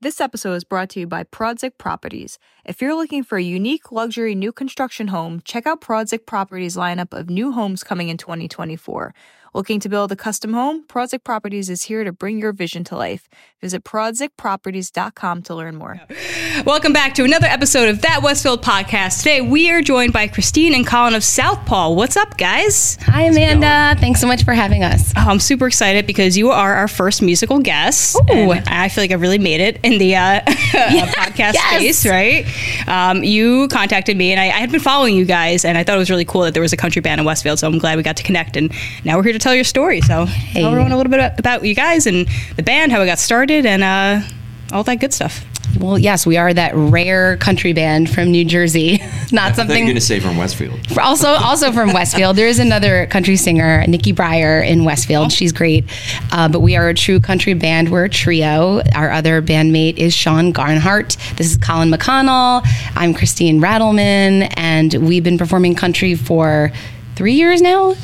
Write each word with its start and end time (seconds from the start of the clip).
This 0.00 0.20
episode 0.20 0.54
is 0.54 0.64
brought 0.64 0.90
to 0.90 1.00
you 1.00 1.06
by 1.06 1.24
Prodzik 1.24 1.78
Properties. 1.78 2.38
If 2.64 2.82
you're 2.82 2.94
looking 2.94 3.24
for 3.24 3.38
a 3.38 3.42
unique 3.42 3.90
luxury 3.90 4.34
new 4.34 4.52
construction 4.52 5.08
home, 5.08 5.40
check 5.44 5.66
out 5.66 5.80
Prodzik 5.80 6.26
Properties 6.26 6.76
lineup 6.76 7.18
of 7.18 7.30
new 7.30 7.52
homes 7.52 7.82
coming 7.82 8.10
in 8.10 8.16
2024. 8.16 9.14
Looking 9.56 9.78
to 9.80 9.88
build 9.88 10.10
a 10.10 10.16
custom 10.16 10.52
home? 10.52 10.82
Prodzik 10.88 11.22
Properties 11.22 11.70
is 11.70 11.84
here 11.84 12.02
to 12.02 12.10
bring 12.10 12.40
your 12.40 12.52
vision 12.52 12.82
to 12.84 12.96
life. 12.96 13.28
Visit 13.62 13.84
prodzikproperties.com 13.84 15.42
to 15.42 15.54
learn 15.54 15.76
more. 15.76 16.00
Welcome 16.66 16.92
back 16.92 17.14
to 17.14 17.24
another 17.24 17.46
episode 17.46 17.88
of 17.88 18.02
That 18.02 18.20
Westfield 18.20 18.62
podcast. 18.64 19.18
Today 19.18 19.42
we 19.42 19.70
are 19.70 19.80
joined 19.80 20.12
by 20.12 20.26
Christine 20.26 20.74
and 20.74 20.84
Colin 20.84 21.14
of 21.14 21.22
Southpaw. 21.22 21.90
What's 21.92 22.16
up, 22.16 22.36
guys? 22.36 22.98
Hi, 23.02 23.22
Amanda. 23.22 23.94
Thanks 24.00 24.20
so 24.20 24.26
much 24.26 24.42
for 24.44 24.54
having 24.54 24.82
us. 24.82 25.12
Oh, 25.16 25.20
I'm 25.28 25.38
super 25.38 25.68
excited 25.68 26.04
because 26.04 26.36
you 26.36 26.50
are 26.50 26.74
our 26.74 26.88
first 26.88 27.22
musical 27.22 27.60
guest. 27.60 28.16
Ooh. 28.32 28.50
I 28.66 28.88
feel 28.88 29.04
like 29.04 29.12
I've 29.12 29.20
really 29.20 29.38
made 29.38 29.60
it 29.60 29.78
in 29.84 29.98
the 29.98 30.16
uh, 30.16 30.40
podcast 30.46 31.54
Yes. 31.54 31.96
space, 31.98 32.06
right? 32.10 32.44
Um, 32.88 33.22
you 33.22 33.68
contacted 33.68 34.16
me, 34.16 34.32
and 34.32 34.40
I, 34.40 34.46
I 34.46 34.58
had 34.58 34.72
been 34.72 34.80
following 34.80 35.14
you 35.14 35.24
guys, 35.24 35.64
and 35.64 35.78
I 35.78 35.84
thought 35.84 35.94
it 35.94 36.00
was 36.00 36.10
really 36.10 36.24
cool 36.24 36.40
that 36.42 36.54
there 36.54 36.62
was 36.62 36.72
a 36.72 36.76
country 36.76 37.00
band 37.00 37.20
in 37.20 37.24
Westfield. 37.24 37.60
So 37.60 37.68
I'm 37.68 37.78
glad 37.78 37.96
we 37.96 38.02
got 38.02 38.16
to 38.16 38.24
connect, 38.24 38.56
and 38.56 38.72
now 39.04 39.16
we're 39.16 39.22
here 39.22 39.32
to 39.32 39.43
tell 39.44 39.54
your 39.54 39.62
story. 39.62 40.00
So 40.00 40.26
tell 40.26 40.66
everyone 40.66 40.90
a 40.90 40.96
little 40.96 41.10
bit 41.10 41.20
about, 41.20 41.38
about 41.38 41.64
you 41.64 41.74
guys 41.74 42.06
and 42.06 42.26
the 42.56 42.62
band, 42.62 42.90
how 42.90 43.02
it 43.02 43.06
got 43.06 43.18
started, 43.18 43.66
and 43.66 43.82
uh, 43.84 44.26
all 44.72 44.82
that 44.84 44.96
good 44.96 45.12
stuff. 45.12 45.44
Well, 45.78 45.98
yes, 45.98 46.24
we 46.24 46.36
are 46.36 46.54
that 46.54 46.72
rare 46.74 47.36
country 47.36 47.72
band 47.72 48.08
from 48.08 48.30
New 48.30 48.44
Jersey. 48.44 48.98
Not 49.02 49.02
I 49.02 49.08
thought 49.12 49.32
you 49.32 49.48
were 49.48 49.54
something. 49.54 49.84
going 49.84 49.94
to 49.96 50.00
say 50.00 50.18
from 50.20 50.36
Westfield. 50.38 50.80
Also, 50.98 51.28
also 51.28 51.72
from 51.72 51.92
Westfield. 51.92 52.36
There 52.36 52.48
is 52.48 52.58
another 52.58 53.06
country 53.06 53.36
singer, 53.36 53.84
Nikki 53.86 54.14
Breyer, 54.14 54.66
in 54.66 54.84
Westfield. 54.84 55.30
She's 55.32 55.52
great, 55.52 55.84
uh, 56.32 56.48
but 56.48 56.60
we 56.60 56.76
are 56.76 56.88
a 56.88 56.94
true 56.94 57.20
country 57.20 57.52
band. 57.54 57.90
We're 57.90 58.04
a 58.04 58.08
trio. 58.08 58.82
Our 58.94 59.10
other 59.10 59.42
bandmate 59.42 59.98
is 59.98 60.14
Sean 60.14 60.52
Garnhart. 60.54 61.16
This 61.36 61.50
is 61.50 61.58
Colin 61.58 61.90
McConnell. 61.90 62.62
I'm 62.94 63.12
Christine 63.12 63.60
Rattleman, 63.60 64.52
and 64.56 64.94
we've 64.94 65.24
been 65.24 65.38
performing 65.38 65.74
country 65.74 66.14
for 66.14 66.72
three 67.16 67.34
years 67.34 67.60
now. 67.60 67.94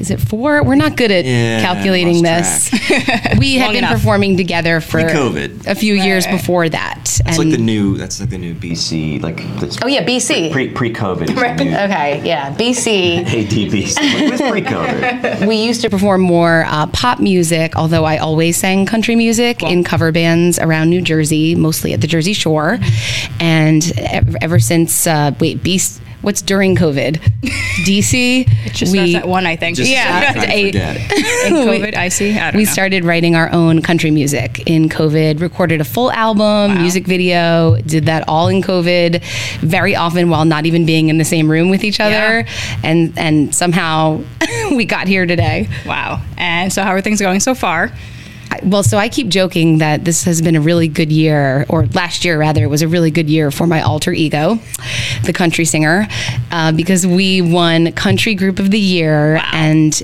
Is 0.00 0.10
it 0.10 0.18
four? 0.18 0.62
We're 0.64 0.76
not 0.76 0.96
good 0.96 1.10
at 1.10 1.24
Yeah, 1.26 1.60
calculating 1.60 2.22
this. 2.22 2.70
we 3.38 3.56
had 3.56 3.68
been 3.68 3.84
enough. 3.84 3.92
performing 3.92 4.36
together 4.38 4.80
for 4.80 5.02
Pre-COVID. 5.02 5.66
a 5.66 5.74
few 5.74 5.94
years 5.94 6.26
before 6.26 6.68
that. 6.70 7.20
It's 7.26 7.36
like 7.38 7.50
the 7.50 7.58
new. 7.58 7.98
That's 7.98 8.18
like 8.18 8.30
the 8.30 8.38
new 8.38 8.54
BC. 8.54 9.22
Like 9.22 9.36
this 9.60 9.78
Oh 9.82 9.86
yeah, 9.86 10.04
BC. 10.04 10.52
pre 10.52 10.70
pre 10.70 10.92
COVID. 10.92 11.30
okay, 11.30 12.22
yeah, 12.24 12.54
BC. 12.56 13.24
ADBC. 13.26 13.96
Like, 13.96 14.22
it 14.22 14.30
was 14.30 14.40
pre 14.40 14.62
COVID. 14.62 15.46
we 15.48 15.56
used 15.64 15.82
to 15.82 15.90
perform 15.90 16.22
more 16.22 16.64
uh, 16.66 16.86
pop 16.86 17.20
music, 17.20 17.76
although 17.76 18.04
I 18.04 18.16
always 18.16 18.56
sang 18.56 18.86
country 18.86 19.16
music 19.16 19.62
in 19.62 19.84
cover 19.84 20.12
bands 20.12 20.58
around 20.58 20.88
New 20.88 21.02
Jersey, 21.02 21.54
mostly 21.54 21.92
at 21.92 22.00
the 22.00 22.06
Jersey 22.06 22.32
Shore. 22.32 22.78
And 23.38 23.92
ever, 23.98 24.38
ever 24.40 24.58
since, 24.58 25.06
uh, 25.06 25.32
wait, 25.40 25.62
Beast, 25.62 26.00
what's 26.22 26.42
during 26.42 26.76
COVID? 26.76 27.16
DC? 27.84 28.44
It 28.66 28.72
just 28.72 28.92
starts 28.92 29.14
at 29.14 29.26
one, 29.28 29.46
I 29.46 29.56
think. 29.56 29.76
Just 29.76 29.90
Yeah, 29.90 30.32
trying 30.32 30.46
to 30.46 30.54
eight. 30.54 30.74
In 31.46 31.54
COVID, 31.54 31.94
I 31.94 32.08
see. 32.08 32.38
I 32.38 32.50
don't 32.50 32.58
we 32.58 32.64
know. 32.64 32.70
started 32.70 33.04
writing 33.04 33.34
our 33.34 33.50
own 33.52 33.82
country 33.82 34.10
music 34.10 34.62
in 34.66 34.88
COVID, 34.88 35.40
recorded 35.40 35.80
a 35.80 35.84
full 35.84 36.12
album, 36.12 36.80
music 36.80 37.06
video, 37.06 37.80
did 37.82 38.06
that 38.06 38.28
all 38.28 38.48
in 38.48 38.60
COVID, 38.62 39.22
very 39.60 39.96
often 39.96 40.28
while 40.28 40.44
not 40.44 40.66
even 40.66 40.84
being 40.84 41.08
in 41.08 41.18
the 41.18 41.24
same 41.24 41.50
room 41.50 41.70
with 41.70 41.84
each 41.84 42.00
other. 42.00 42.44
And 42.82 43.16
and 43.18 43.54
somehow 43.54 44.22
we 44.72 44.84
got 44.84 45.08
here 45.08 45.26
today. 45.26 45.68
Wow. 45.86 46.22
And 46.36 46.72
so, 46.72 46.82
how 46.82 46.90
are 46.90 47.00
things 47.00 47.20
going 47.20 47.40
so 47.40 47.54
far? 47.54 47.90
Well, 48.62 48.82
so 48.82 48.98
I 48.98 49.08
keep 49.08 49.28
joking 49.28 49.78
that 49.78 50.04
this 50.04 50.24
has 50.24 50.42
been 50.42 50.56
a 50.56 50.60
really 50.60 50.88
good 50.88 51.10
year, 51.10 51.64
or 51.68 51.86
last 51.86 52.24
year 52.24 52.38
rather, 52.38 52.62
it 52.62 52.68
was 52.68 52.82
a 52.82 52.88
really 52.88 53.10
good 53.10 53.30
year 53.30 53.50
for 53.50 53.66
my 53.66 53.80
alter 53.80 54.12
ego, 54.12 54.58
the 55.24 55.32
country 55.32 55.64
singer, 55.64 56.06
uh, 56.50 56.72
because 56.72 57.06
we 57.06 57.40
won 57.40 57.92
Country 57.92 58.34
Group 58.34 58.58
of 58.58 58.70
the 58.70 58.78
Year 58.78 59.40
and 59.52 60.02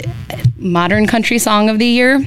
Modern 0.56 1.06
Country 1.06 1.38
Song 1.38 1.68
of 1.68 1.78
the 1.78 1.86
Year 1.86 2.24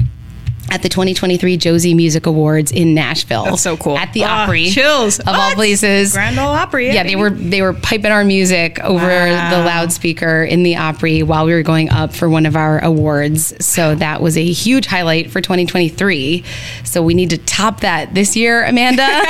at 0.72 0.82
the 0.82 0.90
2023 0.90 1.58
Josie 1.58 1.94
Music 1.94 2.26
Awards 2.26 2.72
in 2.72 2.94
Nashville. 2.94 3.46
That's 3.46 3.62
so 3.62 3.78
cool. 3.78 3.98
At 3.98 4.14
the 4.14 4.24
Ah, 4.26 4.44
Opry, 4.44 4.70
chills. 4.70 5.20
of 5.20 5.28
all 5.30 5.52
places. 5.54 6.14
Grand 6.14 6.38
Ole 6.40 6.48
Opry. 6.48 6.92
Yeah, 6.92 7.04
they 7.04 7.16
were 7.16 7.30
they 7.30 7.62
were 7.62 7.74
piping 7.74 8.12
our 8.12 8.24
music 8.24 8.80
over 8.82 9.06
Wow. 9.08 9.50
the 9.52 9.64
loudspeaker 9.66 10.44
in 10.44 10.64
the 10.64 10.76
Opry 10.78 11.24
while 11.24 11.46
we 11.46 11.54
were 11.54 11.64
going 11.64 11.90
up 11.90 12.14
for 12.14 12.30
one 12.30 12.46
of 12.46 12.56
our 12.56 12.84
awards. 12.84 13.54
So 13.66 13.96
that 13.96 14.22
was 14.22 14.38
a 14.38 14.46
huge 14.46 14.86
highlight 14.88 15.32
for 15.32 15.42
2023. 15.42 16.44
So 16.84 17.02
we 17.02 17.14
need 17.14 17.30
to 17.32 17.38
top 17.38 17.82
that 17.82 18.14
this 18.14 18.36
year, 18.36 18.64
Amanda. 18.66 19.08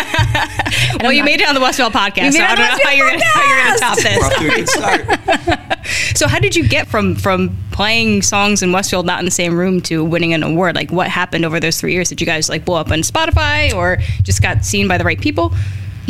Well, 1.01 1.13
you 1.13 1.23
made 1.23 1.39
it 1.41 1.47
on 1.47 1.55
the 1.55 1.61
Westfield 1.61 1.93
podcast. 1.93 2.25
You 2.25 2.31
So 2.33 2.43
I 2.43 2.55
don't 2.55 2.67
know 2.67 2.83
how 2.83 2.91
you're, 2.91 3.09
gonna, 3.09 3.25
how 3.25 3.47
you're 3.47 3.63
gonna 3.65 3.79
top 3.79 3.97
We're 3.97 4.03
this. 4.03 4.29
to 4.29 4.45
a 4.45 4.55
good 4.55 4.69
start. 4.69 5.75
So, 6.15 6.27
how 6.27 6.39
did 6.39 6.55
you 6.55 6.67
get 6.67 6.87
from 6.87 7.15
from 7.15 7.57
playing 7.79 8.21
songs 8.21 8.61
in 8.61 8.73
Westfield, 8.73 9.05
not 9.05 9.19
in 9.19 9.25
the 9.25 9.31
same 9.31 9.57
room, 9.57 9.79
to 9.79 10.03
winning 10.03 10.33
an 10.33 10.43
award? 10.43 10.75
Like, 10.75 10.91
what 10.91 11.07
happened 11.07 11.45
over 11.45 11.61
those 11.61 11.79
three 11.79 11.93
years? 11.93 12.09
Did 12.09 12.19
you 12.19 12.27
guys 12.27 12.49
like 12.49 12.65
blow 12.65 12.75
up 12.75 12.91
on 12.91 12.99
Spotify, 12.99 13.73
or 13.73 13.99
just 14.21 14.41
got 14.41 14.65
seen 14.65 14.85
by 14.89 14.97
the 14.97 15.05
right 15.05 15.17
people? 15.17 15.53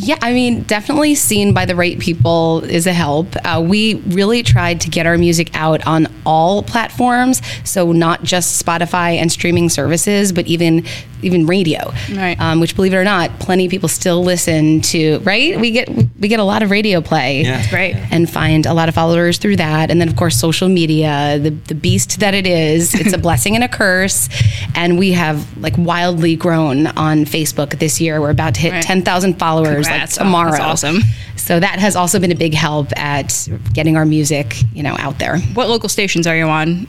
Yeah, 0.02 0.18
I 0.22 0.34
mean, 0.34 0.64
definitely 0.64 1.16
seen 1.16 1.54
by 1.54 1.66
the 1.66 1.76
right 1.76 2.00
people 2.00 2.64
is 2.64 2.88
a 2.88 2.94
help. 2.94 3.36
Uh, 3.44 3.62
we 3.66 3.96
really 4.08 4.44
tried 4.44 4.82
to 4.82 4.90
get 4.90 5.06
our 5.06 5.18
music 5.18 5.50
out 5.56 5.86
on 5.86 6.08
all 6.26 6.64
platforms, 6.64 7.42
so 7.64 7.92
not 7.92 8.24
just 8.24 8.64
Spotify 8.64 9.16
and 9.18 9.32
streaming 9.32 9.70
services, 9.70 10.32
but 10.32 10.48
even 10.48 10.86
even 11.22 11.46
radio. 11.46 11.92
Right. 12.16 12.40
Um, 12.40 12.62
which, 12.62 12.78
believe 12.78 12.94
it 12.94 12.96
or 12.96 13.04
not, 13.04 13.40
plenty 13.40 13.66
of 13.66 13.72
people 13.72 13.90
still 13.90 14.24
listen 14.24 14.80
to. 14.84 15.20
Right? 15.20 15.60
We 15.60 15.72
get 15.72 15.90
we 16.20 16.30
get 16.30 16.40
a 16.40 16.44
lot 16.46 16.64
of 16.64 16.72
radio 16.72 17.02
play. 17.02 17.42
Yeah. 17.44 17.70
Great. 17.70 17.96
And 18.10 18.30
find 18.30 18.66
a 18.66 18.74
lot 18.74 18.88
of 18.88 18.96
followers 18.96 19.38
through 19.38 19.58
that, 19.58 19.92
and 19.92 20.00
then 20.00 20.08
of 20.08 20.16
course 20.16 20.38
social 20.40 20.70
media, 20.70 21.38
the 21.42 21.50
the 21.50 21.76
beast 21.76 22.20
that 22.22 22.34
it 22.34 22.48
is. 22.48 22.96
It's 23.00 23.14
a 23.14 23.18
blessing 23.18 23.56
and 23.56 23.64
a 23.64 23.68
curse, 23.68 24.30
and 24.76 25.00
we 25.00 25.14
have 25.14 25.46
like 25.58 25.74
wildly 25.78 26.36
grown 26.36 26.88
on 26.88 27.26
Facebook 27.26 27.80
this 27.80 28.00
year. 28.00 28.22
We're 28.22 28.30
about 28.30 28.54
to 28.56 28.62
hit 28.62 28.72
Right. 28.72 28.84
ten 28.84 29.02
thousand 29.02 29.40
followers 29.40 29.88
like 29.88 29.89
Congrats. 29.90 30.18
Oh, 30.18 30.24
tomorrow. 30.24 30.52
that's 30.52 30.64
awesome. 30.64 31.00
So 31.36 31.60
that 31.60 31.80
has 31.80 31.96
also 31.96 32.20
been 32.20 32.32
a 32.32 32.36
big 32.36 32.54
help 32.54 32.92
at 32.98 33.48
getting 33.74 33.96
our 33.98 34.06
music, 34.06 34.56
you 34.74 34.84
know, 34.84 34.96
out 35.00 35.20
there. 35.20 35.38
What 35.40 35.70
local 35.70 35.90
stations 35.90 36.28
are 36.28 36.36
you 36.36 36.46
on? 36.46 36.88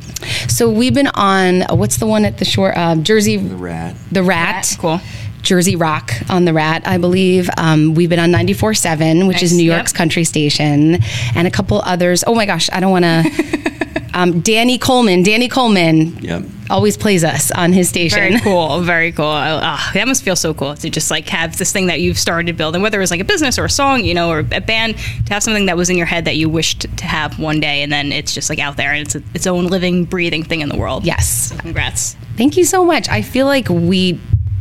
So 0.48 0.68
we've 0.70 0.92
been 0.94 1.06
on 1.14 1.62
uh, 1.62 1.74
what's 1.76 1.98
the 1.98 2.06
one 2.06 2.24
at 2.24 2.38
the 2.38 2.44
shore? 2.44 2.76
Uh, 2.76 2.96
Jersey, 2.96 3.36
The 3.36 3.54
rat. 3.56 3.96
the 4.10 4.22
Rat. 4.22 4.76
Cool. 4.78 5.00
Jersey 5.42 5.74
Rock 5.76 6.12
on 6.28 6.44
the 6.44 6.52
Rat, 6.52 6.82
I 6.86 6.98
believe. 6.98 7.48
Um, 7.56 7.94
we've 7.94 8.10
been 8.10 8.18
on 8.18 8.30
94.7, 8.30 9.26
which 9.26 9.42
is 9.42 9.52
Nice. 9.52 9.58
New 9.58 9.64
Yep. 9.70 9.76
York's 9.78 9.92
country 9.92 10.24
station, 10.24 10.98
and 11.34 11.46
a 11.46 11.50
couple 11.50 11.80
others. 11.80 12.22
Oh 12.26 12.34
my 12.34 12.44
gosh, 12.44 12.68
I 12.72 12.80
don't 12.80 12.90
want 12.90 13.04
to. 13.06 13.70
um, 14.14 14.40
Danny 14.40 14.78
Coleman. 14.78 15.22
Danny 15.22 15.48
Coleman 15.48 16.16
Yep. 16.22 16.42
always 16.70 16.96
plays 16.96 17.24
us 17.24 17.50
on 17.50 17.72
his 17.72 17.88
station. 17.88 18.18
Very 18.18 18.40
cool. 18.42 18.80
Very 18.80 19.12
cool. 19.12 19.24
Ah, 19.26 19.90
that 19.94 20.06
must 20.06 20.22
feel 20.22 20.36
so 20.36 20.52
cool 20.54 20.74
to 20.76 20.90
just 20.90 21.10
like 21.10 21.28
have 21.28 21.56
this 21.58 21.72
thing 21.72 21.86
that 21.86 22.00
you've 22.00 22.18
started 22.18 22.56
building, 22.56 22.82
whether 22.82 22.98
it 22.98 23.02
was 23.02 23.10
like 23.10 23.20
a 23.20 23.24
business 23.24 23.58
or 23.58 23.64
a 23.64 23.70
song, 23.70 24.04
you 24.04 24.14
know, 24.14 24.30
or 24.30 24.40
a 24.40 24.60
band, 24.60 24.96
to 25.26 25.32
have 25.32 25.42
something 25.42 25.66
that 25.66 25.76
was 25.76 25.90
in 25.90 25.96
your 25.96 26.06
head 26.06 26.24
that 26.24 26.36
you 26.36 26.48
wished 26.48 26.82
to 26.98 27.04
have 27.04 27.38
one 27.38 27.60
day, 27.60 27.82
and 27.82 27.92
then 27.92 28.12
it's 28.12 28.32
just 28.34 28.50
like 28.50 28.58
out 28.58 28.76
there 28.76 28.92
and 28.92 29.02
it's 29.06 29.14
a, 29.14 29.22
its 29.34 29.46
own 29.46 29.66
living, 29.66 30.04
breathing 30.04 30.42
thing 30.42 30.60
in 30.60 30.68
the 30.68 30.76
world. 30.76 31.04
Yes. 31.04 31.52
Congrats. 31.58 32.16
Thank 32.36 32.56
you 32.56 32.64
so 32.64 32.84
much. 32.84 33.08
I 33.08 33.22
feel 33.22 33.46
like 33.46 33.68
we 33.68 34.18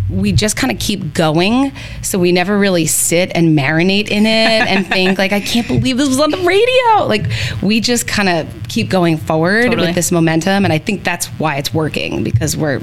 we 0.10 0.32
just 0.32 0.56
kind 0.58 0.72
of 0.72 0.80
keep 0.80 1.14
going, 1.14 1.72
so 2.02 2.18
we 2.18 2.32
never 2.32 2.58
really 2.58 2.86
sit 2.88 3.32
and 3.36 3.58
marinate 3.58 4.10
in 4.10 4.26
it 4.26 4.68
and 4.68 4.88
think 4.94 5.18
like 5.20 5.32
I 5.32 5.40
can't 5.40 5.68
believe 5.68 5.98
this 5.98 6.08
was 6.10 6.20
on 6.20 6.32
the 6.32 6.38
radio. 6.40 7.06
Like 7.08 7.26
we 7.62 7.80
just 7.80 8.08
kind 8.08 8.28
of 8.30 8.48
keep 8.68 8.90
going 8.90 9.18
forward 9.18 9.66
Totally. 9.66 9.88
with 9.88 9.96
this 9.96 10.12
momentum, 10.12 10.64
and 10.64 10.74
I 10.74 10.78
think 10.80 11.04
that's 11.04 11.28
why 11.40 11.58
it's 11.58 11.74
working 11.74 12.24
because 12.24 12.58
we're 12.58 12.82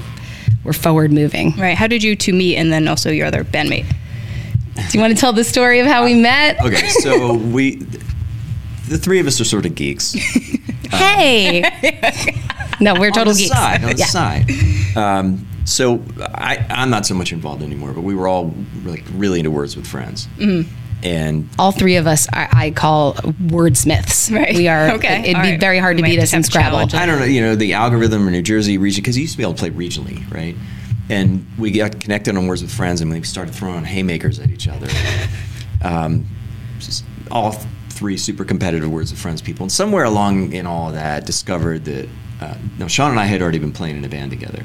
we're 0.64 0.72
forward 0.72 1.12
moving. 1.12 1.52
Right. 1.56 1.76
How 1.76 1.86
did 1.86 2.02
you 2.02 2.16
two 2.16 2.32
meet, 2.32 2.56
and 2.56 2.72
then 2.72 2.86
also 2.88 3.10
your 3.10 3.26
other 3.26 3.44
bandmate? 3.44 3.86
Do 4.76 4.82
you 4.92 5.00
want 5.00 5.14
to 5.14 5.18
tell 5.20 5.32
the 5.32 5.44
story 5.44 5.80
of 5.80 5.86
how 5.86 6.04
we 6.04 6.14
met? 6.14 6.58
Okay, 6.64 6.88
so 6.88 7.34
we, 7.34 7.76
the 8.88 8.98
three 8.98 9.18
of 9.20 9.26
us 9.26 9.40
are 9.40 9.44
sort 9.44 9.64
of 9.66 9.74
geeks. 9.74 10.14
Hey. 10.90 11.62
no, 12.80 12.94
we're 12.94 13.10
total 13.10 13.30
on 13.30 13.34
the 13.36 13.42
geeks. 13.42 13.50
side, 13.50 13.84
on 13.84 13.90
the 13.90 13.96
Yeah. 13.96 14.06
side. 14.06 14.50
Um, 14.96 15.46
so 15.66 16.02
I, 16.20 16.64
I'm 16.70 16.88
not 16.88 17.04
so 17.04 17.14
much 17.14 17.32
involved 17.32 17.62
anymore, 17.62 17.92
but 17.92 18.00
we 18.02 18.14
were 18.14 18.26
all 18.28 18.54
like 18.84 19.04
really 19.12 19.40
into 19.40 19.50
words 19.50 19.76
with 19.76 19.86
friends. 19.86 20.26
Mm-hmm. 20.38 20.72
And 21.02 21.48
All 21.58 21.72
three 21.72 21.96
of 21.96 22.06
us, 22.06 22.26
I, 22.32 22.48
I 22.52 22.70
call 22.70 23.14
wordsmiths. 23.14 24.30
Right. 24.34 24.56
We 24.56 24.66
are. 24.68 24.90
Okay. 24.96 25.20
It'd 25.24 25.36
All 25.36 25.42
be 25.42 25.50
right. 25.52 25.60
very 25.60 25.78
hard 25.78 25.96
We 25.96 26.02
to 26.02 26.08
beat 26.08 26.18
us 26.20 26.32
in 26.32 26.42
Scrabble. 26.42 26.78
I 26.78 27.04
don't 27.06 27.18
know, 27.18 27.24
you 27.26 27.42
know, 27.42 27.54
the 27.54 27.74
algorithm 27.74 28.26
or 28.26 28.30
New 28.30 28.42
Jersey 28.42 28.78
region, 28.78 29.02
because 29.02 29.16
you 29.16 29.22
used 29.22 29.34
to 29.34 29.38
be 29.38 29.42
able 29.44 29.54
to 29.54 29.58
play 29.58 29.70
regionally, 29.70 30.28
right? 30.32 30.56
And 31.08 31.46
we 31.58 31.70
got 31.70 32.00
connected 32.00 32.36
on 32.36 32.46
Words 32.46 32.62
with 32.62 32.72
Friends, 32.72 33.00
and 33.02 33.12
we 33.12 33.22
started 33.22 33.54
throwing 33.54 33.84
haymakers 33.84 34.38
at 34.40 34.50
each 34.50 34.68
other. 34.68 34.88
Um, 35.82 36.26
just 36.78 37.04
all 37.30 37.52
th- 37.52 37.64
three 37.90 38.16
super 38.16 38.44
competitive 38.44 38.90
Words 38.90 39.10
with 39.12 39.20
Friends 39.20 39.42
people. 39.42 39.64
And 39.64 39.70
somewhere 39.70 40.04
along 40.04 40.52
in 40.52 40.66
all 40.66 40.88
of 40.88 40.94
that, 40.94 41.26
discovered 41.26 41.84
that, 41.84 42.08
uh, 42.40 42.54
no, 42.78 42.88
Sean 42.88 43.10
and 43.10 43.20
I 43.20 43.26
had 43.26 43.42
already 43.42 43.58
been 43.58 43.72
playing 43.72 43.96
in 43.98 44.04
a 44.04 44.08
band 44.08 44.30
together. 44.30 44.64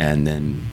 And 0.00 0.26
then 0.26 0.66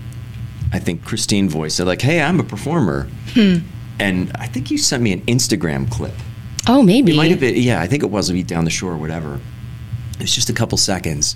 I 0.74 0.80
think 0.80 1.04
Christine 1.04 1.50
voiced 1.50 1.80
it 1.80 1.86
like, 1.86 2.02
"Hey, 2.02 2.22
I'm 2.22 2.40
a 2.40 2.44
performer," 2.44 3.08
and 3.36 4.32
I 4.36 4.48
think 4.48 4.72
you 4.72 4.78
sent 4.78 5.04
me 5.04 5.12
an 5.14 5.22
Instagram 5.22 5.90
clip. 5.90 6.14
Oh, 6.68 6.84
maybe. 6.84 7.14
It 7.14 7.16
might 7.18 7.32
have 7.32 7.40
been, 7.40 7.56
yeah, 7.56 7.80
I 7.82 7.88
think 7.88 8.04
it 8.04 8.10
was 8.10 8.30
Eat 8.32 8.48
Down 8.48 8.66
the 8.66 8.70
Shore 8.72 8.92
or 8.92 8.98
whatever. 8.98 9.40
It 10.16 10.22
was 10.22 10.36
just 10.36 10.50
a 10.50 10.54
couple 10.54 10.78
seconds. 10.78 11.36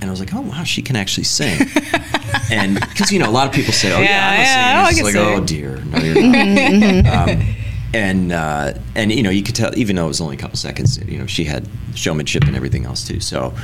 And 0.00 0.10
I 0.10 0.10
was 0.10 0.18
like, 0.20 0.34
oh, 0.34 0.40
wow, 0.40 0.64
she 0.64 0.82
can 0.82 0.96
actually 0.96 1.22
sing. 1.24 1.58
and 2.50 2.74
because, 2.80 3.12
you 3.12 3.20
know, 3.20 3.28
a 3.28 3.30
lot 3.30 3.46
of 3.48 3.54
people 3.54 3.72
say, 3.72 3.92
oh, 3.94 4.00
yeah, 4.00 4.08
Yeah, 4.10 4.26
I'm 4.26 4.34
a 4.34 4.42
yeah, 4.42 4.90
singer. 4.90 5.08
It's 5.08 5.16
like, 5.16 5.24
sing. 5.24 5.40
oh, 5.40 5.44
dear. 5.46 5.76
No, 5.84 5.98
you're 5.98 7.02
not. 7.02 7.28
um, 7.30 7.54
and, 7.94 8.32
uh, 8.32 8.74
and, 8.96 9.12
you 9.12 9.22
know, 9.22 9.30
you 9.30 9.42
could 9.44 9.54
tell, 9.54 9.70
even 9.78 9.94
though 9.96 10.06
it 10.06 10.08
was 10.08 10.20
only 10.20 10.34
a 10.36 10.38
couple 10.38 10.56
seconds, 10.56 10.98
you 11.06 11.18
know, 11.18 11.26
she 11.26 11.44
had 11.44 11.66
showmanship 11.94 12.42
and 12.44 12.56
everything 12.56 12.84
else, 12.86 13.06
too. 13.06 13.20
So 13.20 13.54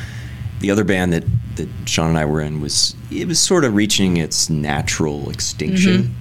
the 0.63 0.71
other 0.71 0.85
band 0.85 1.13
that, 1.13 1.25
that 1.57 1.69
Sean 1.87 2.09
and 2.09 2.17
I 2.19 2.25
were 2.25 2.41
in 2.41 2.61
was, 2.61 2.95
it 3.11 3.29
was 3.29 3.39
sort 3.39 3.65
of 3.65 3.75
reaching 3.75 4.17
its 4.17 4.49
natural 4.49 5.29
extinction. 5.29 6.15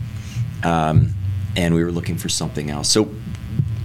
Um, 0.64 1.14
and 1.56 1.74
we 1.76 1.84
were 1.84 1.92
looking 1.92 2.18
for 2.18 2.28
something 2.28 2.70
else. 2.70 2.90
So 2.90 3.10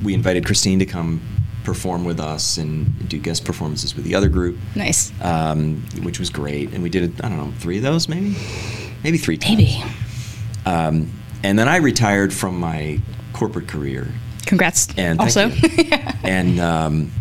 we 0.03 0.15
invited 0.15 0.45
Christine 0.47 0.79
to 0.81 0.87
come 0.87 1.21
perform 1.65 2.05
with 2.05 2.21
us 2.21 2.59
and 2.59 3.09
do 3.09 3.19
guest 3.19 3.45
performances 3.45 3.95
with 3.95 4.05
the 4.05 4.15
other 4.15 4.29
group, 4.29 4.57
Nice. 4.75 5.13
um, 5.21 5.83
which 6.03 6.19
was 6.19 6.31
great. 6.31 6.73
And 6.73 6.83
we 6.83 6.89
did, 6.89 7.21
I 7.21 7.29
don't 7.29 7.39
know, 7.39 7.53
three 7.59 7.77
of 7.77 7.83
those 7.83 8.09
maybe? 8.09 8.37
Maybe 9.05 9.19
three 9.19 9.37
times. 9.37 9.59
Maybe. 9.59 9.85
Um, 10.65 11.13
and 11.43 11.59
then 11.59 11.69
I 11.69 11.77
retired 11.77 12.33
from 12.33 12.59
my 12.59 13.01
corporate 13.33 13.69
career. 13.69 14.09
Congrats. 14.47 14.89
And 14.97 15.21
also, 15.21 15.51
and 16.23 16.61
um, 16.61 17.13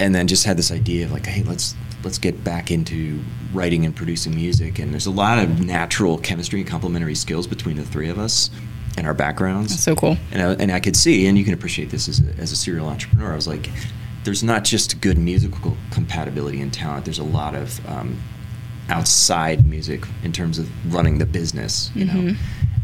and 0.00 0.14
then 0.14 0.26
just 0.26 0.44
had 0.44 0.56
this 0.56 0.72
idea 0.72 1.04
of 1.04 1.12
like, 1.12 1.26
hey, 1.26 1.42
let's 1.44 1.74
let's 2.04 2.18
get 2.18 2.42
back 2.42 2.70
into 2.70 3.20
writing 3.52 3.84
and 3.84 3.94
producing 3.94 4.34
music. 4.34 4.78
And 4.78 4.92
there's 4.92 5.06
a 5.06 5.10
lot 5.10 5.38
of 5.38 5.64
natural 5.64 6.18
chemistry 6.18 6.60
and 6.60 6.68
complementary 6.68 7.14
skills 7.14 7.46
between 7.46 7.76
the 7.76 7.84
three 7.84 8.08
of 8.08 8.18
us 8.18 8.50
and 8.96 9.06
our 9.06 9.14
backgrounds. 9.14 9.72
That's 9.72 9.82
so 9.82 9.94
cool. 9.94 10.16
And 10.30 10.42
I, 10.42 10.62
and 10.62 10.72
I 10.72 10.80
could 10.80 10.96
see, 10.96 11.26
and 11.26 11.38
you 11.38 11.44
can 11.44 11.54
appreciate 11.54 11.90
this 11.90 12.08
as 12.08 12.20
a, 12.20 12.40
as 12.40 12.52
a 12.52 12.56
serial 12.56 12.88
entrepreneur. 12.88 13.32
I 13.32 13.36
was 13.36 13.48
like, 13.48 13.70
there's 14.24 14.42
not 14.42 14.64
just 14.64 15.00
good 15.00 15.18
musical 15.18 15.76
compatibility 15.90 16.60
and 16.60 16.72
talent. 16.72 17.04
There's 17.04 17.18
a 17.18 17.24
lot 17.24 17.54
of 17.54 17.84
um, 17.88 18.20
outside 18.88 19.66
music 19.66 20.04
in 20.22 20.32
terms 20.32 20.58
of 20.58 20.94
running 20.94 21.18
the 21.18 21.26
business, 21.26 21.90
you 21.94 22.04
know. 22.04 22.34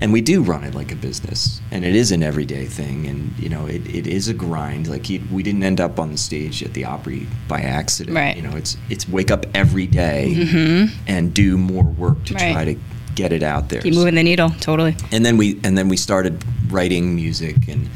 And 0.00 0.12
we 0.12 0.20
do 0.20 0.42
run 0.42 0.62
it 0.62 0.76
like 0.76 0.92
a 0.92 0.96
business, 0.96 1.60
and 1.72 1.84
it 1.84 1.96
is 1.96 2.12
an 2.12 2.22
everyday 2.22 2.66
thing, 2.66 3.06
and 3.08 3.36
you 3.36 3.48
know, 3.48 3.66
it, 3.66 3.84
it 3.92 4.06
is 4.06 4.28
a 4.28 4.34
grind. 4.34 4.86
Like 4.86 5.10
you, 5.10 5.20
we 5.32 5.42
didn't 5.42 5.64
end 5.64 5.80
up 5.80 5.98
on 5.98 6.12
the 6.12 6.18
stage 6.18 6.62
at 6.62 6.72
the 6.72 6.84
Opry 6.84 7.26
by 7.48 7.62
accident. 7.62 8.16
Right. 8.16 8.36
You 8.36 8.42
know, 8.42 8.56
it's 8.56 8.76
it's 8.90 9.08
wake 9.08 9.32
up 9.32 9.44
every 9.54 9.88
day 9.88 10.34
mm-hmm. 10.36 10.96
and 11.08 11.34
do 11.34 11.58
more 11.58 11.82
work 11.82 12.22
to 12.26 12.34
Right. 12.34 12.52
try 12.52 12.64
to 12.66 12.76
get 13.16 13.32
it 13.32 13.42
out 13.42 13.70
there. 13.70 13.80
Keep 13.80 13.94
moving 13.94 14.14
the 14.14 14.22
needle. 14.22 14.50
Totally. 14.60 14.94
and 15.10 15.26
then 15.26 15.36
we 15.36 15.58
and 15.64 15.76
then 15.76 15.88
we 15.88 15.96
started 15.96 16.44
writing 16.70 17.16
music 17.16 17.56
and 17.66 17.88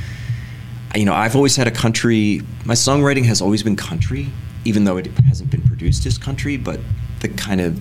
you 0.97 1.05
know 1.05 1.13
i've 1.15 1.37
always 1.37 1.57
had 1.57 1.67
a 1.67 1.71
country 1.71 2.41
my 2.65 2.75
songwriting 2.75 3.25
has 3.27 3.41
always 3.43 3.63
been 3.63 3.77
country 3.77 4.29
even 4.65 4.85
though 4.85 4.97
it 4.97 5.07
hasn't 5.29 5.51
been 5.51 5.61
produced 5.63 6.07
as 6.07 6.17
country 6.19 6.57
but 6.57 6.81
the 7.21 7.29
kind 7.29 7.61
of 7.61 7.79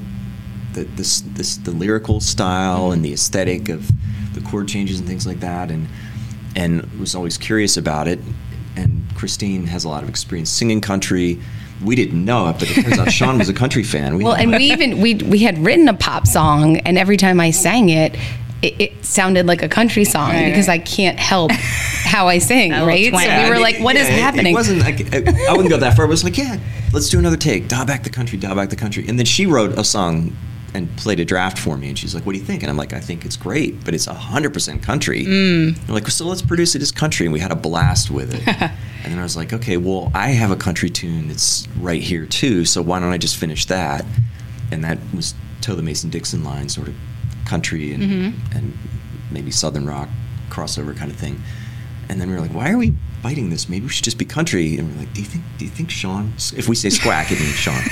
the 0.74 0.84
this 0.96 1.22
this 1.28 1.58
the 1.58 1.72
lyrical 1.72 2.20
style 2.20 2.92
and 2.92 3.04
the 3.04 3.14
aesthetic 3.14 3.70
of 3.70 3.90
the 4.34 4.42
chord 4.42 4.68
changes 4.68 5.00
and 5.00 5.08
things 5.08 5.26
like 5.28 5.40
that 5.40 5.70
and 5.72 5.88
and 6.56 6.84
was 7.00 7.16
always 7.16 7.38
curious 7.38 7.78
about 7.78 8.08
it 8.08 8.20
and 8.76 9.04
christine 9.16 9.68
has 9.68 9.84
a 9.84 9.90
lot 9.90 10.04
of 10.04 10.10
experience 10.10 10.50
singing 10.50 10.80
country 10.82 11.40
we 11.84 11.96
didn't 11.96 12.24
know 12.24 12.48
it 12.50 12.54
but 12.54 12.70
it 12.70 12.82
turns 12.84 13.00
out 13.00 13.12
sean 13.20 13.38
was 13.38 13.50
a 13.50 13.54
country 13.54 13.84
fan 13.84 14.18
we 14.18 14.24
Well, 14.24 14.36
and 14.36 14.52
we 14.52 14.66
even 14.72 15.02
we 15.02 15.16
we 15.16 15.40
had 15.40 15.58
written 15.60 15.88
a 15.90 15.94
pop 15.94 16.28
song, 16.28 16.78
and 16.78 16.98
every 16.98 17.18
time 17.18 17.40
I 17.40 17.52
sang 17.52 17.90
it, 17.90 18.16
it, 18.62 18.80
it 18.80 19.06
sounded 19.06 19.48
like 19.48 19.64
a 19.64 19.68
country 19.68 20.06
song 20.06 20.30
Right, 20.30 20.46
because 20.50 20.68
right. 20.68 20.80
I 20.80 20.84
can't 20.84 21.20
help 21.20 21.52
how 21.52 22.28
I 22.28 22.38
sing, 22.38 22.72
right? 22.72 23.10
twang. 23.10 23.26
So 23.28 23.44
we 23.44 23.50
were 23.50 23.60
like, 23.60 23.80
"What 23.80 23.96
is 23.96 24.08
yeah, 24.08 24.16
it- 24.16 24.22
happening?" 24.22 24.54
It 24.54 24.56
wasn't 24.56 24.82
like 24.82 25.14
I, 25.14 25.48
I 25.50 25.52
wouldn't 25.54 25.70
go 25.70 25.78
that 25.78 25.96
far. 25.96 26.06
It 26.06 26.10
was 26.10 26.24
like, 26.24 26.38
yeah, 26.38 26.60
let's 26.94 27.10
do 27.10 27.18
another 27.18 27.38
take. 27.38 27.68
Dial 27.68 27.86
back 27.86 28.04
the 28.04 28.10
country, 28.12 28.38
dial 28.38 28.56
back 28.56 28.70
the 28.70 28.76
country. 28.76 29.06
And 29.08 29.18
then 29.18 29.26
she 29.26 29.46
wrote 29.48 29.72
a 29.78 29.84
song 29.84 30.36
and 30.74 30.96
played 30.98 31.20
a 31.20 31.26
draft 31.26 31.60
for 31.60 31.78
me. 31.78 31.90
And 31.90 31.98
she's 32.00 32.16
like, 32.16 32.26
"What 32.26 32.34
do 32.34 32.40
you 32.40 32.46
think?" 32.46 32.64
And 32.64 32.70
I'm 32.70 32.78
like, 32.78 32.94
"I 32.94 33.00
think 33.00 33.26
it's 33.26 33.36
great, 33.38 33.84
but 33.84 33.94
it's 33.94 34.06
hundred 34.06 34.54
percent 34.54 34.82
country." 34.84 35.26
Mm. 35.26 35.78
I'm 35.88 35.94
like, 35.94 36.08
"So 36.10 36.26
let's 36.28 36.42
produce 36.42 36.76
it 36.76 36.82
as 36.82 36.92
country." 36.92 37.26
And 37.26 37.34
we 37.34 37.40
had 37.40 37.52
a 37.52 37.56
blast 37.56 38.10
with 38.12 38.34
it. 38.34 38.48
and 38.48 39.12
then 39.14 39.20
I 39.20 39.24
was 39.24 39.36
like, 39.36 39.52
"Okay, 39.54 39.78
well, 39.78 40.12
I 40.14 40.30
have 40.30 40.52
a 40.52 40.56
country 40.56 40.90
tune 40.90 41.28
that's 41.28 41.68
right 41.80 42.02
here 42.02 42.26
too. 42.26 42.66
So 42.66 42.82
why 42.82 43.00
don't 43.00 43.12
I 43.12 43.18
just 43.18 43.38
finish 43.38 43.66
that?" 43.66 44.06
And 44.72 44.84
that 44.84 44.98
was 45.16 45.34
Toe 45.60 45.76
the 45.76 45.84
Mason 45.84 46.10
Dixon 46.10 46.44
line, 46.44 46.70
sort 46.70 46.88
of 46.88 46.96
country 47.46 47.94
and 47.94 48.04
Mm-hmm. 48.04 48.58
and 48.58 48.78
maybe 49.30 49.52
southern 49.52 49.86
rock 49.86 50.08
crossover 50.50 50.96
kind 50.96 51.12
of 51.12 51.18
thing. 51.18 51.42
And 52.10 52.20
then 52.20 52.28
we 52.30 52.36
were 52.36 52.42
like, 52.42 52.54
why 52.54 52.72
are 52.72 52.78
we 52.78 52.94
biting 53.24 53.50
this? 53.50 53.70
Maybe 53.70 53.86
we 53.86 53.90
should 53.92 54.04
just 54.04 54.18
be 54.18 54.26
country. 54.26 54.78
And 54.78 54.92
we're 54.92 55.00
like, 55.00 55.14
do 55.14 55.22
you 55.22 55.28
think 55.28 55.44
do 55.58 55.66
you 55.66 55.72
think 55.72 55.90
Sean? 55.90 56.34
If 56.56 56.68
we 56.68 56.76
say 56.76 56.90
squack, 56.90 57.32
it 57.32 57.40
means 57.40 57.56
Sean. 57.56 57.82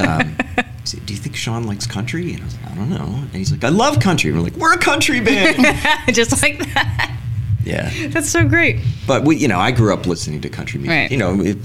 Um, 0.00 0.36
said, 0.84 1.06
do 1.06 1.14
you 1.14 1.18
think 1.18 1.36
Sean 1.36 1.64
likes 1.64 1.86
country? 1.86 2.32
And 2.32 2.42
I 2.42 2.44
was 2.44 2.56
like, 2.60 2.70
I 2.72 2.74
don't 2.74 2.90
know. 2.90 3.04
And 3.04 3.32
he's 3.32 3.50
like, 3.52 3.64
I 3.64 3.68
love 3.68 4.00
country. 4.00 4.30
And 4.30 4.38
we're 4.38 4.44
like, 4.44 4.56
we're 4.56 4.74
a 4.74 4.78
country 4.78 5.20
band. 5.20 5.64
Just 6.14 6.42
like 6.42 6.58
that. 6.58 7.18
yeah. 7.64 7.90
That's 8.08 8.28
so 8.28 8.46
great. 8.46 8.80
But 9.06 9.24
we, 9.24 9.36
you 9.36 9.48
know, 9.48 9.58
I 9.58 9.70
grew 9.70 9.92
up 9.94 10.06
listening 10.06 10.40
to 10.42 10.48
country 10.48 10.78
music. 10.78 10.90
Right. 10.90 11.10
You 11.10 11.18
know, 11.18 11.40
it, 11.40 11.58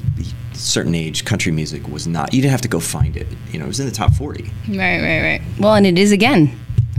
certain 0.54 0.96
age, 0.96 1.26
country 1.26 1.52
music 1.52 1.88
was 1.88 2.08
not. 2.08 2.34
You 2.34 2.42
didn't 2.42 2.52
have 2.52 2.62
to 2.62 2.68
go 2.68 2.80
find 2.80 3.16
it. 3.16 3.28
You 3.52 3.60
know, 3.60 3.66
it 3.66 3.70
was 3.70 3.80
in 3.80 3.86
the 3.86 3.92
top 3.92 4.14
forty. 4.14 4.52
Right, 4.68 5.02
right, 5.02 5.22
right. 5.22 5.42
well, 5.60 5.76
and 5.76 5.86
it 5.88 5.98
is 5.98 6.12
again. 6.12 6.52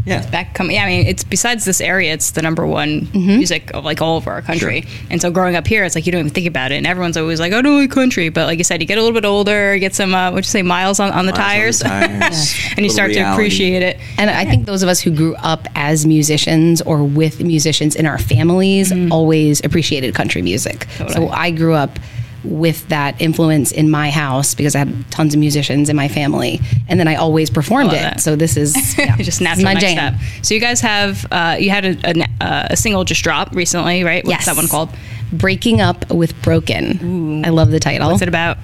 Yeah. 0.07 0.29
back 0.31 0.55
coming. 0.55 0.77
Yeah, 0.77 0.85
I 0.85 0.87
mean, 0.87 1.07
it's 1.07 1.25
besides 1.25 1.65
this 1.65 1.81
area, 1.81 2.13
it's 2.13 2.33
the 2.33 2.43
number 2.43 2.67
one 2.67 3.09
music 3.13 3.71
of 3.75 3.85
like 3.85 4.01
all 4.01 4.17
over 4.17 4.31
our 4.31 4.43
country. 4.43 4.83
Sure. 4.83 5.07
And 5.11 5.21
so 5.21 5.31
growing 5.31 5.57
up 5.57 5.67
here, 5.67 5.85
it's 5.85 5.95
like 5.95 6.07
you 6.07 6.13
don't 6.13 6.21
even 6.21 6.33
think 6.33 6.47
about 6.47 6.73
it, 6.73 6.77
and 6.77 6.87
everyone's 6.87 7.17
always 7.17 7.39
like, 7.41 7.53
oh, 7.53 7.63
don't 7.63 7.81
like 7.81 7.91
country," 7.91 8.29
but 8.29 8.47
like 8.47 8.59
you 8.59 8.65
said, 8.65 8.81
you 8.81 8.87
get 8.87 8.99
a 8.99 9.03
little 9.03 9.19
bit 9.19 9.27
older, 9.27 9.79
get 9.79 9.95
some 9.95 10.15
uh, 10.15 10.31
what'd 10.31 10.45
you 10.45 10.51
say, 10.51 10.63
miles 10.63 11.01
on, 11.01 11.13
on 11.13 11.27
the 11.27 11.33
Miles 11.33 11.39
on 11.39 11.45
tires, 11.45 11.79
the 11.81 11.85
tires, 11.85 12.55
and 12.77 12.79
you 12.79 12.83
little 12.85 12.95
start 12.95 13.13
to 13.13 13.21
appreciate 13.33 13.83
it. 13.83 13.99
And 14.19 14.31
I 14.31 14.45
think 14.45 14.67
those 14.67 14.83
of 14.83 14.89
us 14.89 15.01
who 15.01 15.11
grew 15.11 15.35
up 15.37 15.67
as 15.75 16.07
musicians 16.07 16.81
or 16.83 17.05
with 17.05 17.43
musicians 17.43 17.95
in 17.95 18.07
our 18.07 18.19
families 18.19 18.93
always 19.11 19.63
appreciated 19.65 20.15
country 20.15 20.43
music. 20.43 20.87
Totally. 20.97 21.15
So 21.15 21.29
I 21.29 21.51
grew 21.51 21.75
up 21.75 21.99
with 22.45 22.89
that 22.89 23.21
influence 23.21 23.71
in 23.73 23.91
my 23.91 24.11
house 24.11 24.55
because 24.55 24.75
I 24.75 24.81
had 24.81 25.11
tons 25.11 25.35
of 25.35 25.41
musicians 25.41 25.89
in 25.89 25.97
my 25.97 26.09
family, 26.09 26.61
and 26.89 26.99
then 26.99 27.07
I 27.09 27.17
always 27.17 27.51
performed 27.51 27.89
love 27.89 27.97
it. 27.97 28.03
that. 28.03 28.21
So 28.21 28.35
this 28.37 28.57
is 28.57 28.75
yeah, 28.99 29.17
just 29.19 29.41
natural 29.41 29.65
my 29.65 29.75
jam. 29.75 30.19
step. 30.19 30.45
So 30.45 30.55
you 30.55 30.61
guys 30.61 30.81
have 30.81 31.27
uh, 31.31 31.57
you 31.61 31.71
had 31.71 31.85
a, 31.85 31.97
a, 32.21 32.25
uh, 32.45 32.67
a 32.71 32.77
single 32.77 33.05
just 33.05 33.23
dropped 33.23 33.55
recently, 33.55 34.05
right? 34.05 34.25
What's 34.25 34.39
Yes. 34.39 34.47
that 34.47 34.57
one 34.57 34.69
called? 34.69 34.89
Breaking 35.33 35.81
Up 35.81 36.11
with 36.11 36.35
Broken. 36.43 37.45
I 37.45 37.51
love 37.51 37.71
the 37.71 37.79
title. 37.79 38.11
What's 38.11 38.23
it 38.23 38.29
about? 38.29 38.57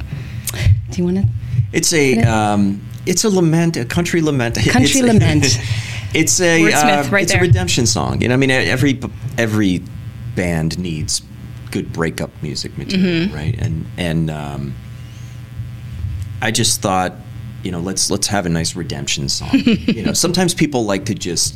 Do 0.90 0.98
you 0.98 1.04
want 1.04 1.16
to? 1.18 1.24
It's 1.72 1.92
a 1.92 2.18
um, 2.22 2.80
it's 3.04 3.24
a 3.24 3.28
lament, 3.30 3.76
a 3.76 3.84
country 3.84 4.20
lament. 4.22 4.54
Country 4.68 5.00
It's- 5.00 5.14
lament. 5.14 5.60
it's 6.14 6.40
a 6.40 6.72
uh, 6.72 7.08
right 7.10 7.22
it's 7.24 7.32
there. 7.32 7.40
a 7.42 7.46
redemption 7.46 7.86
song. 7.86 8.20
You 8.22 8.28
know, 8.28 8.34
I 8.34 8.36
mean, 8.38 8.50
every 8.50 8.98
every 9.36 9.82
band 10.34 10.78
needs 10.78 11.20
good 11.76 11.92
breakup 11.92 12.30
music 12.42 12.76
material, 12.78 13.26
Mm-hmm. 13.26 13.34
right? 13.34 13.54
And 13.58 13.86
and 13.98 14.30
um, 14.30 14.74
I 16.40 16.50
just 16.50 16.80
thought, 16.80 17.12
you 17.62 17.70
know, 17.72 17.80
let's 17.80 18.10
let's 18.10 18.26
have 18.28 18.46
a 18.46 18.48
nice 18.48 18.74
redemption 18.76 19.28
song. 19.28 19.50
you 19.54 20.02
know, 20.02 20.12
sometimes 20.12 20.54
people 20.54 20.84
like 20.84 21.04
to 21.06 21.14
just 21.14 21.54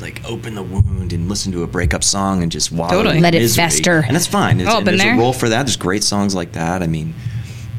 like 0.00 0.20
open 0.24 0.54
the 0.56 0.62
wound 0.62 1.12
and 1.12 1.28
listen 1.28 1.52
to 1.52 1.62
a 1.62 1.66
breakup 1.66 2.02
song 2.02 2.42
and 2.42 2.50
just 2.50 2.72
wallow 2.72 2.90
Totally. 2.90 3.20
Let 3.20 3.34
it 3.36 3.48
fester. 3.50 4.02
and 4.06 4.16
that's 4.16 4.26
fine. 4.26 4.60
It's, 4.60 4.68
Oh, 4.72 4.80
there's 4.80 4.98
there. 5.00 5.14
a 5.14 5.18
role 5.18 5.32
for 5.32 5.48
that. 5.48 5.62
There's 5.64 5.76
great 5.76 6.02
songs 6.02 6.34
like 6.34 6.52
that. 6.52 6.82
I 6.82 6.86
mean, 6.88 7.14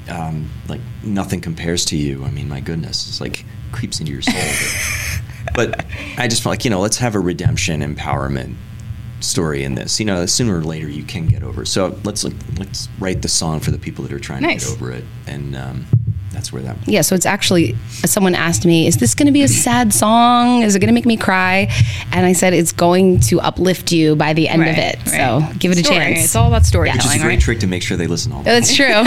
um, 0.09 0.49
like 0.69 0.79
nothing 1.03 1.41
compares 1.41 1.83
to 1.85 1.97
you. 1.97 2.23
I 2.23 2.31
mean, 2.31 2.47
my 2.47 2.61
goodness, 2.61 3.07
it's 3.09 3.19
like 3.19 3.43
creeps 3.73 3.99
into 3.99 4.11
your 4.13 4.21
soul. 4.21 4.35
but, 5.55 5.71
but 5.71 5.85
I 6.17 6.27
just 6.29 6.43
felt 6.43 6.51
like 6.53 6.63
you 6.65 6.71
know, 6.71 6.79
let's 6.79 6.97
have 6.99 7.15
a 7.15 7.19
redemption 7.19 7.81
empowerment 7.81 8.55
story 9.23 9.63
in 9.63 9.75
this. 9.75 9.99
You 9.99 10.05
know, 10.05 10.25
sooner 10.25 10.57
or 10.59 10.63
later 10.63 10.87
you 10.89 11.03
can 11.03 11.27
get 11.27 11.43
over. 11.43 11.63
it. 11.63 11.67
So 11.67 11.97
let's 12.03 12.23
let's 12.57 12.89
write 12.99 13.21
the 13.21 13.27
song 13.29 13.59
for 13.59 13.71
the 13.71 13.79
people 13.79 14.03
that 14.03 14.13
are 14.13 14.19
trying 14.19 14.41
Nice. 14.43 14.63
to 14.65 14.71
get 14.73 14.81
over 14.81 14.91
it, 14.91 15.05
and 15.27 15.55
um, 15.55 15.85
that's 16.33 16.51
where 16.51 16.61
that. 16.63 16.75
Yeah, 16.87 17.01
so 17.01 17.15
it's 17.15 17.25
actually 17.25 17.75
someone 18.05 18.35
asked 18.35 18.65
me, 18.65 18.87
"Is 18.87 18.97
this 18.97 19.15
going 19.15 19.27
to 19.27 19.31
be 19.31 19.43
a 19.43 19.47
sad 19.65 19.93
song? 19.93 20.63
Is 20.63 20.75
it 20.75 20.79
going 20.79 20.87
to 20.89 20.93
make 20.93 21.05
me 21.05 21.15
cry?" 21.17 21.69
And 22.11 22.25
I 22.25 22.33
said, 22.33 22.53
"It's 22.53 22.71
going 22.71 23.19
to 23.21 23.39
uplift 23.39 23.91
you 23.91 24.15
by 24.15 24.33
the 24.33 24.49
end 24.49 24.63
of 24.63 24.77
it. 24.77 24.97
right. 25.05 25.07
So 25.07 25.57
give 25.59 25.71
it 25.71 25.77
a 25.79 25.83
chance." 25.83 26.23
It's 26.25 26.35
all 26.35 26.47
about 26.47 26.65
storytelling, 26.65 26.97
Which 26.99 27.05
is 27.15 27.15
a 27.21 27.23
great 27.23 27.35
right? 27.35 27.39
trick 27.41 27.59
to 27.61 27.67
make 27.67 27.83
sure 27.83 27.95
they 27.97 28.07
listen 28.07 28.31
all. 28.31 28.39
the 28.43 28.49
That's 28.51 28.75
true. 28.75 28.87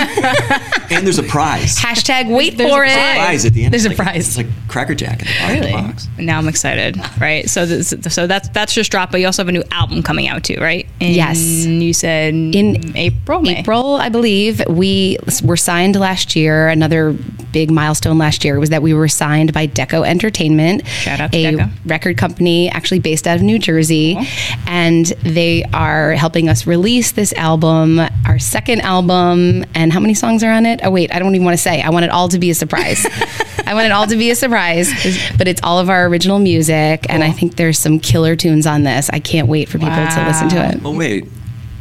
And 0.89 1.05
there's 1.05 1.19
a 1.19 1.25
prize. 1.25 1.77
Hashtag 1.81 2.33
wait 2.33 2.57
There's 2.57 2.71
for 2.71 2.85
a 2.85 2.89
it. 2.89 2.95
prize 3.17 3.45
at 3.45 3.53
the 3.55 3.65
end. 3.65 3.73
There's 3.73 3.85
It's 3.85 3.95
a 3.99 4.03
like- 4.03 4.13
prize. 4.15 4.29
It's 4.29 4.37
like 4.37 4.47
Cracker 4.69 4.95
Jack 4.95 5.21
in 5.23 5.27
the 5.27 5.33
bottom 5.41 5.57
of 5.59 5.65
the 5.65 5.73
box. 5.73 6.09
Now 6.17 6.39
I'm 6.39 6.47
excited, 6.49 6.97
right? 7.21 7.51
So, 7.51 7.67
this, 7.67 7.93
so 8.09 8.29
that's 8.29 8.49
that's 8.51 8.73
just 8.73 8.91
dropped, 8.93 9.11
but 9.11 9.21
you 9.21 9.27
also 9.27 9.43
have 9.43 9.49
a 9.49 9.53
new 9.53 9.65
album 9.73 10.03
coming 10.05 10.29
out 10.29 10.45
too, 10.45 10.59
right? 10.61 10.87
In, 11.01 11.13
Yes. 11.13 11.39
You 11.67 11.93
said 11.93 12.35
In 12.35 12.97
April, 12.97 13.43
May. 13.43 13.59
April, 13.59 13.97
I 13.97 14.09
believe 14.11 14.63
we 14.69 15.19
were 15.43 15.57
signed 15.57 15.97
last 15.97 16.37
year. 16.37 16.69
Another 16.69 17.16
big 17.53 17.71
milestone 17.71 18.19
last 18.19 18.45
year 18.45 18.59
was 18.61 18.71
that 18.71 18.83
we 18.83 18.93
were 18.95 19.09
signed 19.09 19.53
by 19.53 19.67
Deco 19.67 20.07
Entertainment, 20.07 20.87
Shout 20.87 21.21
out 21.21 21.33
to 21.33 21.39
a 21.39 21.53
Deco. 21.53 21.71
record 21.87 22.17
company 22.19 22.69
actually 22.71 22.99
based 23.01 23.27
out 23.27 23.37
of 23.37 23.43
New 23.43 23.59
Jersey, 23.59 24.19
and 24.67 25.07
they 25.23 25.65
are 25.73 26.13
helping 26.13 26.49
us 26.49 26.67
release 26.67 27.13
this 27.13 27.33
album, 27.35 28.01
our 28.27 28.39
second 28.39 28.81
album. 28.83 29.65
And 29.75 29.93
how 29.93 30.01
many 30.01 30.15
songs 30.15 30.43
are 30.43 30.51
on 30.53 30.67
it? 30.67 30.81
Oh 30.83 30.91
wait, 30.91 31.15
I 31.15 31.19
don't 31.19 31.35
even 31.35 31.45
want 31.45 31.57
to 31.57 31.63
say. 31.63 31.81
I 31.83 31.91
want 31.91 32.05
it 32.05 32.11
all 32.11 32.29
to 32.29 32.39
be 32.39 32.51
a 32.51 32.55
surprise. 32.55 33.07
I 33.67 33.75
want 33.75 33.87
it 33.87 33.93
all 33.93 34.07
to 34.07 34.17
be 34.17 34.31
a 34.31 34.37
surprise, 34.37 34.91
but 35.39 35.49
it's 35.49 35.61
all 35.63 35.79
of 35.81 35.91
our 35.91 36.07
original 36.07 36.39
music, 36.39 37.07
and 37.09 37.25
I 37.25 37.33
think 37.33 37.57
there's 37.57 37.79
some 37.79 37.99
killer 37.99 38.37
tunes 38.37 38.67
on 38.67 38.85
this. 38.85 39.11
I 39.11 39.19
can't 39.19 39.49
wait 39.49 39.69
for 39.69 39.79
people 39.79 39.95
to 39.95 40.25
listen 40.27 40.49
to 40.51 40.69
it. 40.69 40.81
Oh 40.85 40.95
wait, 40.97 41.27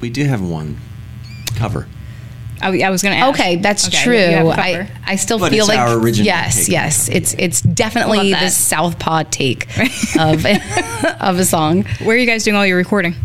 we 0.01 0.09
do 0.09 0.23
have 0.25 0.41
one 0.41 0.77
cover. 1.55 1.87
I, 2.65 2.87
I 2.87 2.89
was 2.89 3.01
going 3.01 3.15
to 3.15 3.19
ask. 3.21 3.39
Okay, 3.39 3.55
that's 3.57 3.87
Okay, 3.87 4.03
true. 4.03 4.13
you 4.17 4.21
have 4.37 4.47
a 4.47 4.49
I, 4.61 4.71
cover. 4.73 4.87
I 5.05 5.15
still 5.15 5.39
But 5.39 5.51
feel 5.51 5.59
it's 5.65 5.69
like 5.69 5.79
our 5.79 5.97
original 5.97 6.25
yes, 6.25 6.57
take. 6.65 6.69
yes. 6.69 7.09
It's 7.09 7.33
it's 7.37 7.61
definitely 7.61 8.31
the. 8.33 8.49
Southpaw 8.49 9.23
take 9.31 9.67
of 10.17 10.45
of 11.21 11.39
a 11.39 11.45
song. 11.45 11.83
Where 12.03 12.15
are 12.15 12.19
you 12.19 12.25
guys 12.25 12.43
doing 12.43 12.55
all 12.55 12.65
your 12.65 12.77
recording? 12.77 13.15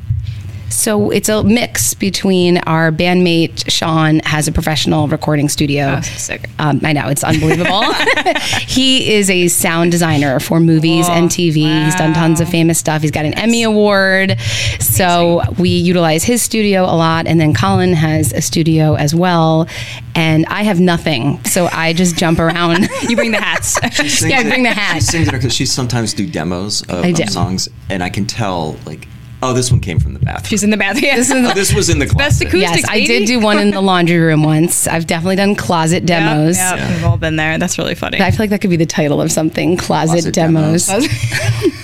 So 0.70 1.10
it's 1.10 1.28
a 1.28 1.42
mix 1.42 1.94
between 1.94 2.58
our 2.58 2.90
bandmate 2.92 3.68
Sean 3.70 4.20
has 4.20 4.48
a 4.48 4.52
professional 4.52 5.08
recording 5.08 5.48
studio. 5.48 5.96
Oh, 5.98 6.00
sick. 6.00 6.48
Um, 6.58 6.80
I 6.84 6.92
know 6.92 7.08
it's 7.08 7.24
unbelievable. 7.24 7.82
he 8.66 9.12
is 9.14 9.28
a 9.28 9.48
sound 9.48 9.90
designer 9.90 10.38
for 10.40 10.60
movies 10.60 11.08
and 11.08 11.28
TV. 11.28 11.84
He's 11.84 11.94
done 11.96 12.14
tons 12.14 12.40
of 12.40 12.48
famous 12.48 12.78
stuff. 12.78 13.02
He's 13.02 13.10
got 13.10 13.24
an 13.24 13.34
Emmy 13.34 13.62
award. 13.64 14.38
So 14.78 15.42
we 15.58 15.70
utilize 15.70 16.22
his 16.24 16.40
studio 16.40 16.84
a 16.84 16.94
lot, 16.96 17.26
and 17.26 17.40
then 17.40 17.52
Colin 17.52 17.92
has 17.92 18.32
a 18.32 18.40
studio 18.40 18.94
as 18.94 19.14
well. 19.14 19.66
And 20.14 20.46
I 20.46 20.62
have 20.62 20.80
nothing, 20.80 21.42
so 21.44 21.68
I 21.72 21.92
just 21.92 22.16
jump 22.16 22.38
around. 22.38 22.88
You 23.10 23.16
bring 23.16 23.32
the 23.32 23.40
hats. 23.40 23.70
Sings 23.96 24.22
Yeah, 24.30 24.40
it- 24.40 24.48
bring 24.48 24.62
the 24.62 24.68
She 24.70 24.74
hat. 24.74 25.02
sings 25.02 25.28
it 25.28 25.32
because 25.32 25.52
she 25.52 25.66
sometimes 25.66 26.14
do 26.14 26.26
demos 26.30 26.82
of, 26.82 27.04
I 27.04 27.08
of 27.08 27.30
songs, 27.30 27.68
and 27.88 28.02
I 28.04 28.08
can 28.10 28.24
tell 28.26 28.76
like, 28.86 29.08
oh, 29.42 29.52
this 29.52 29.70
one 29.70 29.80
came 29.80 29.99
from 29.99 30.14
the 30.14 30.20
bathroom. 30.20 30.49
She's 30.49 30.62
in 30.62 30.70
the 30.70 30.76
bathroom. 30.76 31.04
Yeah. 31.04 31.16
This 31.16 31.30
is 31.30 31.42
the, 31.42 31.50
oh, 31.50 31.54
this 31.54 31.73
was 31.75 31.88
in 31.90 31.99
the 31.99 32.06
closet. 32.06 32.18
Best 32.18 32.40
acoustics. 32.42 32.61
yes, 32.82 32.85
I 32.88 33.04
did 33.06 33.26
do 33.26 33.40
one 33.40 33.59
in 33.59 33.70
the 33.70 33.80
laundry 33.80 34.18
room 34.18 34.42
once. 34.42 34.87
I've 34.87 35.06
definitely 35.06 35.37
done 35.37 35.54
closet 35.54 36.02
Yeah, 36.09 36.20
demos. 36.35 36.56
Yeah, 36.56 36.88
we've 36.94 37.04
all 37.04 37.16
been 37.16 37.37
there. 37.37 37.59
That's 37.59 37.78
really 37.78 37.94
funny. 37.94 38.20
I 38.20 38.30
feel 38.30 38.40
like 38.40 38.50
that 38.50 38.61
could 38.61 38.70
be 38.70 38.76
the 38.76 38.87
title 38.87 39.20
of 39.20 39.30
something 39.32 39.76
closet, 39.76 40.12
Closet 40.12 40.35
demos. 40.35 40.87
demos. 40.87 41.09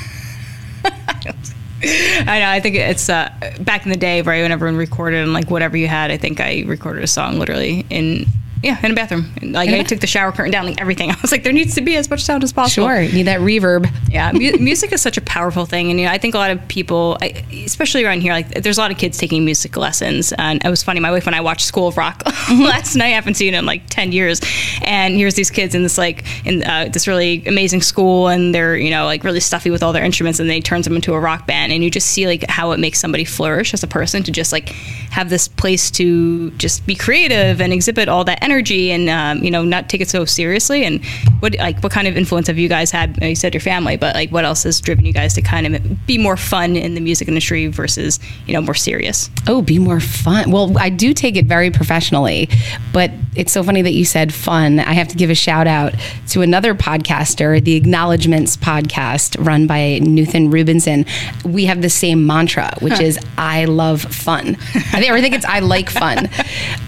I 2.27 2.41
know. 2.41 2.49
I 2.49 2.61
think 2.61 2.77
it's 2.77 3.09
uh, 3.09 3.31
back 3.61 3.85
in 3.85 3.91
the 3.93 3.99
day, 3.99 4.23
right? 4.23 4.43
When 4.43 4.51
everyone 4.51 4.77
recorded 4.77 5.23
and 5.23 5.33
like 5.33 5.51
whatever 5.51 5.77
you 5.77 5.87
had, 5.89 6.11
I 6.11 6.17
think 6.17 6.41
I 6.41 6.63
recorded 6.67 7.05
a 7.05 7.07
song 7.07 7.39
literally 7.39 7.85
in 7.91 8.27
yeah 8.63 8.79
in 8.85 8.93
a 8.93 8.95
bathroom. 8.95 9.27
Like 9.43 9.71
I 9.71 9.83
took 9.83 10.01
the 10.01 10.07
shower 10.07 10.33
curtain 10.33 10.53
down, 10.53 10.67
like 10.67 10.81
everything. 10.81 11.11
I 11.13 11.17
was 11.23 11.33
like, 11.33 11.43
there 11.43 11.53
needs 11.53 11.75
to 11.75 11.81
be 11.81 11.97
as 11.97 12.09
much 12.11 12.23
sound 12.23 12.45
as 12.45 12.53
possible. 12.53 12.87
Sure, 12.87 13.01
need 13.01 13.25
that 13.25 13.41
reverb. 13.41 13.91
Yeah, 14.11 14.33
mu- 14.33 14.59
music 14.61 14.93
is 14.93 15.03
such 15.03 15.17
a 15.17 15.21
powerful 15.21 15.67
thing, 15.67 15.91
and 15.91 15.99
you 16.01 16.07
know, 16.07 16.13
I 16.13 16.19
think 16.19 16.35
a 16.35 16.39
lot 16.39 16.51
of 16.51 16.67
people, 16.69 17.19
I, 17.21 17.45
especially 17.65 18.05
around 18.05 18.21
here, 18.21 18.33
like 18.33 18.49
there's 18.49 18.79
a 18.79 18.81
lot 18.81 18.91
of 18.91 18.99
kids 18.99 19.19
taking 19.19 19.45
music 19.45 19.77
lessons. 19.77 20.33
And 20.33 20.65
it 20.65 20.71
was 20.71 20.83
funny. 20.83 21.01
My 21.01 21.11
wife 21.11 21.27
and 21.27 21.37
I 21.37 21.41
watched 21.41 21.67
School 21.67 21.89
of 21.89 21.97
Rock 21.97 22.23
last 22.51 22.97
night. 22.97 23.07
I 23.07 23.11
haven't 23.11 23.35
seen 23.35 23.55
it 23.55 23.59
in 23.59 23.67
like 23.67 23.89
ten 23.89 24.13
years, 24.13 24.41
and 24.83 25.15
here's 25.15 25.35
these 25.35 25.51
kids 25.51 25.75
in 25.75 25.83
this 25.83 25.99
like 25.99 26.25
in 26.47 26.63
uh, 26.63 26.89
this 26.93 27.07
really 27.07 27.45
amazing 27.47 27.83
school, 27.83 28.29
and 28.29 28.55
they're 28.55 28.77
you 28.77 28.91
know 28.91 29.05
like 29.05 29.25
really 29.25 29.41
stuffy 29.41 29.71
with 29.71 29.83
all 29.83 29.93
their 29.93 30.05
instruments, 30.05 30.41
and 30.41 30.49
they 30.49 30.61
turns 30.61 30.85
them 30.85 30.97
into 30.97 31.15
a 31.15 31.21
rock 31.21 31.47
band, 31.47 31.73
and 31.73 31.83
you 31.85 31.91
just 31.91 32.09
see 32.09 32.27
like 32.27 32.45
how 32.49 32.73
it 32.73 32.81
makes 32.81 32.99
somebody 33.01 33.25
flourish 33.25 33.75
as 33.75 33.83
a 33.83 33.87
person 33.87 34.23
to 34.23 34.33
just 34.33 34.53
like 34.53 34.71
have 35.11 35.31
this 35.31 35.49
place 35.49 35.91
to 35.91 36.51
just 36.53 36.87
be 36.87 36.95
creative 36.95 37.61
and 37.61 37.73
exhibit 37.73 38.09
all 38.09 38.25
that 38.25 38.39
energy, 38.43 38.56
and 38.57 39.09
um, 39.09 39.45
you 39.45 39.51
know 39.51 39.65
not 39.65 39.89
take 39.89 40.01
it 40.01 40.09
so 40.09 40.25
seriously. 40.25 40.85
And 40.85 41.05
what 41.41 41.57
like 41.59 41.81
what 41.83 41.93
kind 41.93 42.09
of 42.09 42.17
influence 42.17 42.47
have 42.47 42.59
you 42.59 42.69
guys 42.69 42.91
had? 42.91 43.23
You 43.23 43.35
said 43.35 43.55
your 43.55 43.61
family, 43.61 43.97
but 43.97 44.15
like 44.15 44.31
what 44.31 44.45
else 44.45 44.63
has 44.65 44.81
driven 44.81 45.05
you 45.05 45.13
guys 45.13 45.35
to 45.35 45.43
kind 45.43 45.75
of 45.75 46.07
be 46.07 46.19
more 46.19 46.37
fun 46.37 46.77
in 46.77 46.95
the 46.95 47.01
music 47.01 47.29
industry 47.29 47.67
versus 47.67 48.19
you 48.47 48.53
know 48.55 48.61
more 48.61 48.75
serious? 48.75 49.31
Oh, 49.47 49.63
be 49.63 49.79
more 49.79 50.01
fun. 50.01 50.51
Well, 50.51 50.77
I 50.79 50.91
do 50.91 51.13
take 51.13 51.37
it 51.37 51.47
very 51.47 51.71
professionally, 51.71 52.49
but 52.93 53.11
it's 53.35 53.53
so 53.53 53.63
funny 53.63 53.83
that 53.83 53.93
you 53.93 54.05
said 54.05 54.33
fun. 54.33 54.81
I 54.81 54.95
have 54.95 55.09
to 55.09 55.17
give 55.17 55.31
a 55.31 55.35
shout 55.35 55.67
out 55.67 55.95
to 56.29 56.43
another 56.43 56.75
podcaster, 56.75 57.63
the 57.63 57.75
Acknowledgements 57.77 58.57
podcast, 58.57 59.45
run 59.45 59.67
by 59.67 59.99
Nathan 60.03 60.51
Rubinson. 60.51 61.07
We 61.45 61.67
have 61.67 61.83
the 61.83 61.91
same 61.91 62.27
mantra, 62.27 62.73
which 62.81 62.99
is 62.99 63.19
"I 63.37 63.67
love 63.67 64.03
fun." 64.03 64.57
I 64.75 65.01
think, 65.01 65.11
or 65.11 65.15
I 65.15 65.21
think 65.21 65.35
it's 65.35 65.45
"I 65.45 65.61
like 65.61 65.91
fun." 65.91 66.29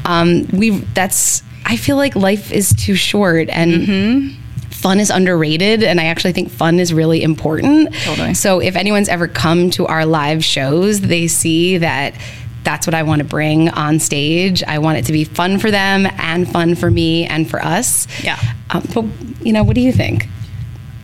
Um, 0.05 0.47
we 0.53 0.71
that's. 0.71 1.43
I 1.69 1.77
feel 1.77 1.97
like 1.97 2.17
life 2.17 2.51
is 2.51 2.75
too 2.75 2.95
short, 2.95 3.49
and 3.51 4.35
fun 4.71 5.01
is 5.01 5.11
underrated 5.11 5.83
and 5.83 6.01
i 6.01 6.05
actually 6.05 6.33
think 6.33 6.49
fun 6.51 6.79
is 6.79 6.95
really 6.95 7.21
important. 7.23 7.93
Totally. 8.05 8.35
so 8.35 8.61
if 8.61 8.77
anyone's 8.77 9.09
ever 9.09 9.27
come 9.27 9.71
to 9.71 9.87
our 9.89 10.07
live 10.07 10.45
shows 10.45 11.01
they 11.01 11.27
see 11.27 11.79
that 11.79 12.15
that's 12.63 12.87
what 12.87 12.95
i 12.95 13.03
want 13.03 13.19
to 13.19 13.25
bring 13.25 13.69
on 13.71 13.99
stage. 13.99 14.63
I 14.63 14.79
want 14.79 14.99
it 14.99 15.07
to 15.07 15.13
be 15.13 15.25
fun 15.25 15.59
for 15.59 15.71
them 15.73 16.07
and 16.19 16.49
fun 16.49 16.77
for 16.77 16.91
me 16.91 17.27
and 17.27 17.51
for 17.51 17.61
us. 17.61 18.07
Yeah. 18.23 18.39
um, 18.71 18.87
but 18.95 19.05
you 19.45 19.53
know 19.53 19.65
what 19.65 19.75
do 19.75 19.81
you 19.81 19.93
think 19.93 20.29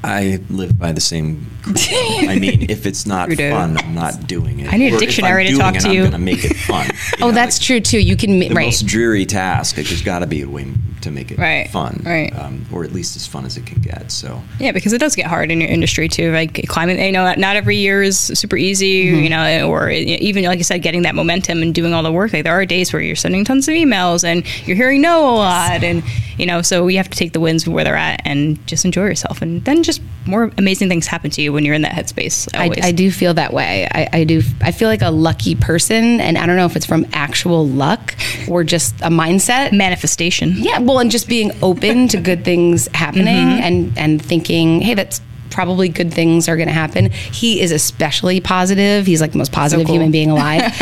I 0.05 0.39
live 0.51 0.79
by 0.79 0.93
the 0.93 1.01
same. 1.01 1.47
I 1.67 2.39
mean, 2.39 2.67
if 2.69 2.85
it's 2.85 3.07
not 3.07 3.31
You 3.31 3.37
fun, 3.37 3.79
I'm 3.79 3.95
not 3.95 4.27
doing 4.27 4.61
it. 4.61 4.73
I 4.73 4.77
need 4.77 4.89
a 4.93 4.97
Or 4.97 4.97
if 4.97 5.01
I'm 5.03 5.07
dictionary 5.07 5.47
to 5.47 5.57
talk 5.57 5.77
it, 5.77 5.81
to 5.81 5.89
I'm 5.89 5.95
you. 5.95 6.05
gonna 6.05 6.19
make 6.19 6.45
it 6.45 6.55
fun. 6.57 6.91
Oh 7.23 7.29
know, 7.29 7.33
that's 7.33 7.59
like, 7.59 7.67
true 7.67 7.81
too 7.81 7.99
you 8.01 8.17
can 8.17 8.39
The 8.39 8.51
right 8.51 8.67
most 8.67 8.87
dreary 8.87 9.25
task. 9.25 9.77
Like, 9.79 9.87
there's 9.87 10.03
got 10.03 10.19
to 10.19 10.27
be 10.27 10.43
a 10.43 10.49
way 10.49 10.67
to 11.05 11.11
make 11.11 11.31
it 11.31 11.39
Right, 11.39 11.71
fun, 11.71 12.03
right. 12.05 12.37
Um, 12.39 12.67
or 12.73 12.85
at 12.85 12.93
least 12.93 13.17
as 13.17 13.27
fun 13.27 13.45
as 13.47 13.57
it 13.57 13.65
can 13.65 13.81
get. 13.81 14.11
So 14.11 14.43
Yeah, 14.59 14.73
because 14.73 14.93
it 14.93 14.99
does 14.99 15.15
get 15.17 15.27
hard 15.27 15.51
in 15.51 15.61
your 15.61 15.71
industry 15.71 16.09
too. 16.09 16.33
Like 16.33 16.67
climate, 16.69 16.99
you 16.99 17.13
know, 17.13 17.33
not 17.35 17.57
every 17.57 17.77
year 17.77 18.03
is 18.03 18.19
super 18.19 18.57
easy, 18.57 19.05
Mm-hmm. 19.07 19.23
you 19.25 19.31
know, 19.31 19.71
or 19.71 19.89
even 19.91 20.45
like 20.45 20.59
you 20.59 20.65
said, 20.65 20.83
getting 20.83 21.03
that 21.03 21.15
momentum 21.15 21.63
and 21.63 21.75
doing 21.75 21.95
all 21.95 22.03
the 22.03 22.13
work. 22.13 22.33
Like 22.33 22.45
there 22.45 22.53
are 22.53 22.67
days 22.67 22.93
where 22.93 23.01
you're 23.03 23.17
sending 23.17 23.45
tons 23.45 23.69
of 23.69 23.75
emails 23.75 24.25
and 24.25 24.45
you're 24.67 24.77
hearing 24.77 25.01
no 25.01 25.29
a 25.29 25.37
lot, 25.37 25.83
and 25.85 26.03
you 26.37 26.47
know, 26.47 26.63
so 26.63 26.85
we 26.85 26.97
have 26.97 27.09
to 27.09 27.17
take 27.17 27.33
the 27.33 27.41
wins 27.41 27.67
where 27.69 27.85
they're 27.85 27.95
at 27.97 28.21
and 28.25 28.65
just 28.67 28.85
enjoy 28.85 29.05
yourself, 29.05 29.41
and 29.43 29.65
then 29.65 29.83
just 29.83 30.01
more 30.27 30.51
amazing 30.59 30.89
things 30.89 31.07
happen 31.07 31.31
to 31.31 31.43
you 31.43 31.53
when 31.53 31.65
you're 31.65 31.75
in 31.75 31.83
that 31.83 31.93
headspace. 31.93 32.49
I, 32.55 32.89
I 32.89 32.93
do 32.93 33.11
feel 33.11 33.35
that 33.35 33.53
way. 33.53 33.87
I, 33.93 34.09
I 34.13 34.25
do. 34.25 34.43
I 34.63 34.73
feel 34.73 34.89
like 34.89 35.03
a 35.03 35.11
lucky 35.11 35.55
person, 35.55 36.21
and 36.21 36.37
I 36.39 36.47
don't 36.47 36.57
know 36.57 36.67
if 36.67 36.77
it's 36.77 36.87
from 36.87 37.07
actual 37.13 37.67
luck 37.69 38.15
or 38.49 38.65
just 38.65 38.95
a 39.01 39.09
mindset. 39.11 39.73
manifestation. 39.73 40.53
Yeah, 40.57 40.79
well, 40.81 40.99
and 40.99 41.11
just 41.11 41.29
being 41.29 41.51
open 41.63 42.09
to 42.09 42.19
good 42.21 42.45
things 42.45 42.89
happening 42.95 43.25
Mm-hmm. 43.35 43.63
and 43.65 43.99
and 43.99 44.23
thinking, 44.25 44.81
hey, 44.81 44.95
that's 44.95 45.21
probably 45.55 45.89
good 45.89 46.13
things 46.13 46.49
are 46.49 46.57
going 46.57 46.69
to 46.69 46.75
happen. 46.75 47.11
He 47.11 47.61
is 47.61 47.71
especially 47.73 48.41
positive. 48.41 49.07
He's 49.07 49.21
like 49.21 49.33
the 49.33 49.39
most 49.39 49.53
positive 49.53 49.87
cool. 49.87 49.95
human 49.95 50.11
being 50.11 50.29
alive. 50.31 50.75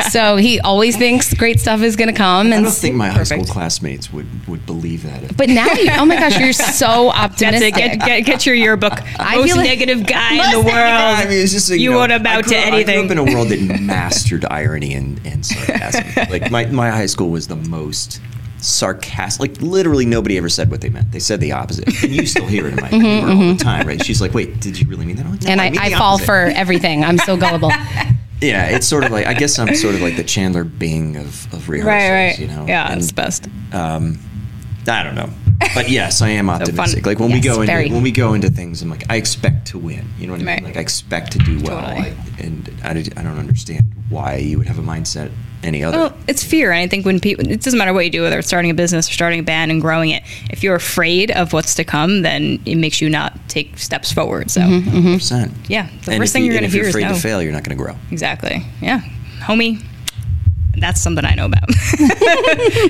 so 0.10 0.36
he 0.36 0.60
always 0.60 0.96
thinks 0.96 1.34
great 1.34 1.60
stuff 1.60 1.82
is 1.82 1.96
going 1.96 2.08
to 2.08 2.14
come. 2.16 2.46
And 2.46 2.54
I 2.54 2.62
don't 2.62 2.70
think 2.72 2.94
my 2.94 3.08
high 3.08 3.24
school 3.24 3.44
classmates 3.44 4.12
would 4.12 4.26
would 4.48 4.64
believe 4.66 5.02
that. 5.02 5.36
But 5.36 5.48
now, 5.48 5.66
you, 5.72 5.90
oh 5.92 6.06
my 6.06 6.16
gosh, 6.16 6.38
you're 6.38 6.52
so 6.52 7.10
That's 7.14 7.42
optimistic. 7.42 7.74
it. 7.76 7.98
Get, 7.98 7.98
get, 8.06 8.20
get 8.24 8.46
your 8.46 8.54
yearbook. 8.54 8.92
I 9.18 9.36
Most 9.36 9.46
feel 9.48 9.56
like- 9.56 9.66
negative 9.66 10.06
guy 10.06 10.34
in 10.34 10.50
the 10.52 10.64
world. 10.64 10.76
I 10.76 11.24
mean, 11.24 11.42
it's 11.42 11.52
just 11.52 11.70
like, 11.70 11.80
You 11.80 11.90
know, 11.90 11.98
won't 11.98 12.12
I 12.12 12.16
amount 12.16 12.44
grew- 12.46 12.54
to 12.54 12.58
I 12.60 12.82
grew 12.84 13.04
up 13.04 13.10
in 13.10 13.18
a 13.18 13.24
world 13.24 13.48
that 13.48 13.60
mastered 13.80 14.44
irony 14.50 14.94
and, 14.94 15.20
and 15.26 15.44
sarcasm. 15.44 16.04
like 16.30 16.50
my, 16.50 16.66
my 16.66 16.90
high 16.90 17.06
school 17.06 17.30
was 17.30 17.48
the 17.48 17.56
most 17.56 18.20
sarcastic. 18.62 19.40
Like 19.40 19.60
literally 19.62 20.06
nobody 20.06 20.36
ever 20.38 20.48
said 20.48 20.70
what 20.70 20.80
they 20.80 20.88
meant. 20.90 21.12
They 21.12 21.18
said 21.18 21.40
the 21.40 21.52
opposite. 21.52 21.86
And 22.02 22.12
you 22.14 22.26
still 22.26 22.46
hear 22.46 22.66
it 22.66 22.74
in 22.74 22.80
my 22.80 22.88
humor 22.88 23.28
all 23.30 23.52
the 23.54 23.56
time, 23.56 23.86
right? 23.86 24.04
She's 24.04 24.20
like, 24.20 24.32
"Wait, 24.34 24.60
did 24.60 24.80
you 24.80 24.88
really 24.88 25.04
mean 25.06 25.16
that?" 25.16 25.26
Like, 25.26 25.42
"No, 25.42 25.48
Mm-hmm, 25.48 25.50
and 25.50 25.60
I, 25.60 25.70
mean 25.70 25.78
I 25.80 25.90
fall 25.90 26.14
opposite." 26.14 26.26
for 26.26 26.36
everything. 26.54 27.04
I'm 27.04 27.18
so 27.18 27.36
gullible. 27.36 27.72
Yeah, 28.42 28.68
it's 28.74 28.86
sort 28.88 29.04
of 29.04 29.10
like 29.10 29.26
I 29.26 29.34
guess 29.34 29.58
I'm 29.58 29.74
sort 29.74 29.94
of 29.94 30.00
like 30.00 30.16
the 30.16 30.24
Chandler 30.24 30.64
Bing 30.64 31.18
of, 31.18 31.52
of 31.52 31.68
rehearsals. 31.68 31.86
Right, 31.92 32.10
right. 32.30 32.38
You 32.38 32.46
know, 32.46 32.64
yeah, 32.66 32.90
And, 32.90 32.98
it's 33.02 33.12
best. 33.12 33.46
um, 33.74 34.18
I 34.88 35.02
don't 35.02 35.14
know, 35.14 35.28
but 35.74 35.90
yes, 35.90 36.22
I 36.22 36.30
am 36.30 36.48
optimistic. 36.56 37.04
like 37.04 37.18
when 37.18 37.30
we 37.32 37.40
go 37.40 37.56
into 37.60 37.66
very. 37.66 37.90
when 37.90 38.02
we 38.02 38.10
go 38.10 38.32
into 38.32 38.48
things, 38.48 38.80
I'm 38.80 38.88
like, 38.88 39.04
I 39.10 39.16
expect 39.16 39.66
to 39.68 39.78
win. 39.78 40.08
You 40.18 40.26
know 40.26 40.32
what 40.32 40.40
I 40.40 40.44
Right. 40.46 40.56
mean? 40.62 40.64
Like 40.70 40.78
I 40.78 40.80
expect 40.80 41.32
to 41.32 41.38
do 41.40 41.60
well, 41.62 41.82
Totally. 41.82 42.12
I, 42.12 42.14
and 42.38 42.70
I, 42.82 42.90
I 42.92 43.22
don't 43.22 43.38
understand 43.38 43.84
why 44.08 44.36
you 44.36 44.56
would 44.56 44.68
have 44.68 44.78
a 44.78 44.82
mindset 44.82 45.30
any 45.62 45.82
other. 45.84 45.96
Well, 45.98 46.16
it's 46.28 46.42
fear, 46.42 46.72
and 46.72 46.80
I 46.80 46.86
think 46.88 47.04
when 47.04 47.20
people, 47.20 47.46
it 47.46 47.60
doesn't 47.62 47.78
matter 47.78 47.92
what 47.92 48.04
you 48.04 48.10
do, 48.10 48.22
whether 48.22 48.38
it's 48.38 48.48
starting 48.48 48.70
a 48.70 48.74
business 48.74 49.08
or 49.08 49.12
starting 49.12 49.40
a 49.40 49.42
band 49.42 49.70
and 49.70 49.80
growing 49.80 50.10
it. 50.10 50.22
If 50.50 50.62
you're 50.62 50.74
afraid 50.76 51.30
of 51.30 51.52
what's 51.52 51.74
to 51.76 51.84
come, 51.84 52.22
then 52.22 52.60
it 52.66 52.76
makes 52.76 53.00
you 53.00 53.08
not 53.10 53.36
take 53.48 53.78
steps 53.78 54.12
forward. 54.12 54.50
So, 54.50 54.60
percent. 54.92 55.52
yeah, 55.68 55.88
the 56.04 56.12
and 56.12 56.20
first 56.20 56.30
if 56.30 56.32
thing 56.32 56.44
you, 56.44 56.52
you're 56.52 56.58
and 56.58 56.62
going 56.62 56.64
if 56.64 56.70
to 56.72 56.76
you're 56.78 56.88
afraid 56.88 57.02
no. 57.08 57.14
to 57.14 57.20
fail, 57.20 57.42
you're 57.42 57.52
not 57.52 57.64
going 57.64 57.76
to 57.76 57.82
grow. 57.82 57.94
Exactly. 58.10 58.64
Yeah, 58.80 59.00
homie. 59.40 59.82
That's 60.76 61.00
something 61.00 61.24
I 61.24 61.34
know 61.34 61.46
about. 61.46 61.68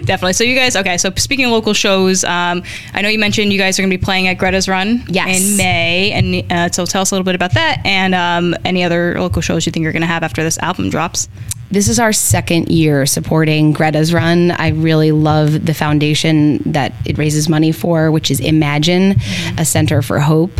Definitely. 0.04 0.34
So 0.34 0.44
you 0.44 0.54
guys, 0.54 0.76
okay. 0.76 0.96
So 0.98 1.10
speaking 1.16 1.46
of 1.46 1.50
local 1.50 1.72
shows, 1.72 2.22
um, 2.24 2.62
I 2.92 3.00
know 3.02 3.08
you 3.08 3.18
mentioned 3.18 3.52
you 3.52 3.58
guys 3.58 3.78
are 3.78 3.82
going 3.82 3.90
to 3.90 3.96
be 3.96 4.04
playing 4.04 4.28
at 4.28 4.34
Greta's 4.34 4.68
Run 4.68 5.02
Yes. 5.08 5.40
in 5.50 5.56
May, 5.56 6.12
and 6.12 6.52
uh, 6.52 6.70
so 6.70 6.84
tell 6.84 7.02
us 7.02 7.10
a 7.10 7.14
little 7.14 7.24
bit 7.24 7.34
about 7.34 7.54
that 7.54 7.80
and 7.84 8.14
um, 8.14 8.54
any 8.64 8.84
other 8.84 9.18
local 9.18 9.42
shows 9.42 9.64
you 9.66 9.72
think 9.72 9.82
you're 9.82 9.92
going 9.92 10.02
to 10.02 10.06
have 10.06 10.22
after 10.22 10.42
this 10.42 10.58
album 10.58 10.90
drops. 10.90 11.28
This 11.72 11.88
is 11.88 12.00
our 12.00 12.12
second 12.12 12.68
year 12.68 13.06
supporting 13.06 13.72
Greta's 13.72 14.12
Run. 14.12 14.50
I 14.50 14.70
really 14.70 15.12
love 15.12 15.66
the 15.66 15.72
foundation 15.72 16.58
that 16.72 16.92
it 17.06 17.16
raises 17.16 17.48
money 17.48 17.70
for, 17.70 18.10
which 18.10 18.28
is 18.28 18.40
Imagine, 18.40 19.14
a 19.56 19.64
center 19.64 20.02
for 20.02 20.18
hope. 20.18 20.58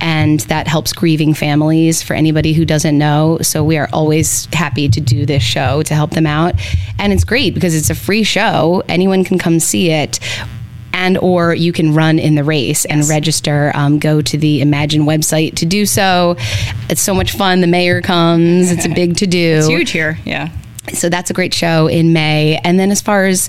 And 0.00 0.40
that 0.40 0.66
helps 0.66 0.92
grieving 0.92 1.32
families 1.32 2.02
for 2.02 2.14
anybody 2.14 2.54
who 2.54 2.64
doesn't 2.64 2.98
know. 2.98 3.38
So 3.40 3.62
we 3.62 3.76
are 3.76 3.88
always 3.92 4.46
happy 4.52 4.88
to 4.88 5.00
do 5.00 5.24
this 5.24 5.44
show 5.44 5.84
to 5.84 5.94
help 5.94 6.10
them 6.10 6.26
out. 6.26 6.56
And 6.98 7.12
it's 7.12 7.22
great 7.22 7.54
because 7.54 7.76
it's 7.76 7.90
a 7.90 7.94
free 7.94 8.24
show, 8.24 8.82
anyone 8.88 9.22
can 9.22 9.38
come 9.38 9.60
see 9.60 9.92
it 9.92 10.18
and 10.98 11.16
or 11.18 11.54
you 11.54 11.72
can 11.72 11.94
run 11.94 12.18
in 12.18 12.34
the 12.34 12.42
race 12.42 12.84
and 12.84 13.08
register 13.08 13.70
um, 13.74 14.00
go 14.00 14.20
to 14.20 14.36
the 14.36 14.60
imagine 14.60 15.02
website 15.02 15.54
to 15.54 15.64
do 15.64 15.86
so. 15.86 16.36
It's 16.90 17.00
so 17.00 17.14
much 17.14 17.32
fun. 17.32 17.60
The 17.60 17.68
mayor 17.68 18.02
comes. 18.02 18.72
It's 18.72 18.84
a 18.84 18.88
big 18.88 19.16
to 19.18 19.26
do 19.26 19.58
It's 19.58 19.68
huge 19.68 19.90
here. 19.90 20.18
Yeah. 20.24 20.50
So 20.92 21.08
that's 21.08 21.30
a 21.30 21.34
great 21.34 21.54
show 21.54 21.86
in 21.86 22.12
May. 22.12 22.56
And 22.64 22.78
then 22.78 22.90
as 22.90 23.00
far 23.00 23.26
as 23.26 23.48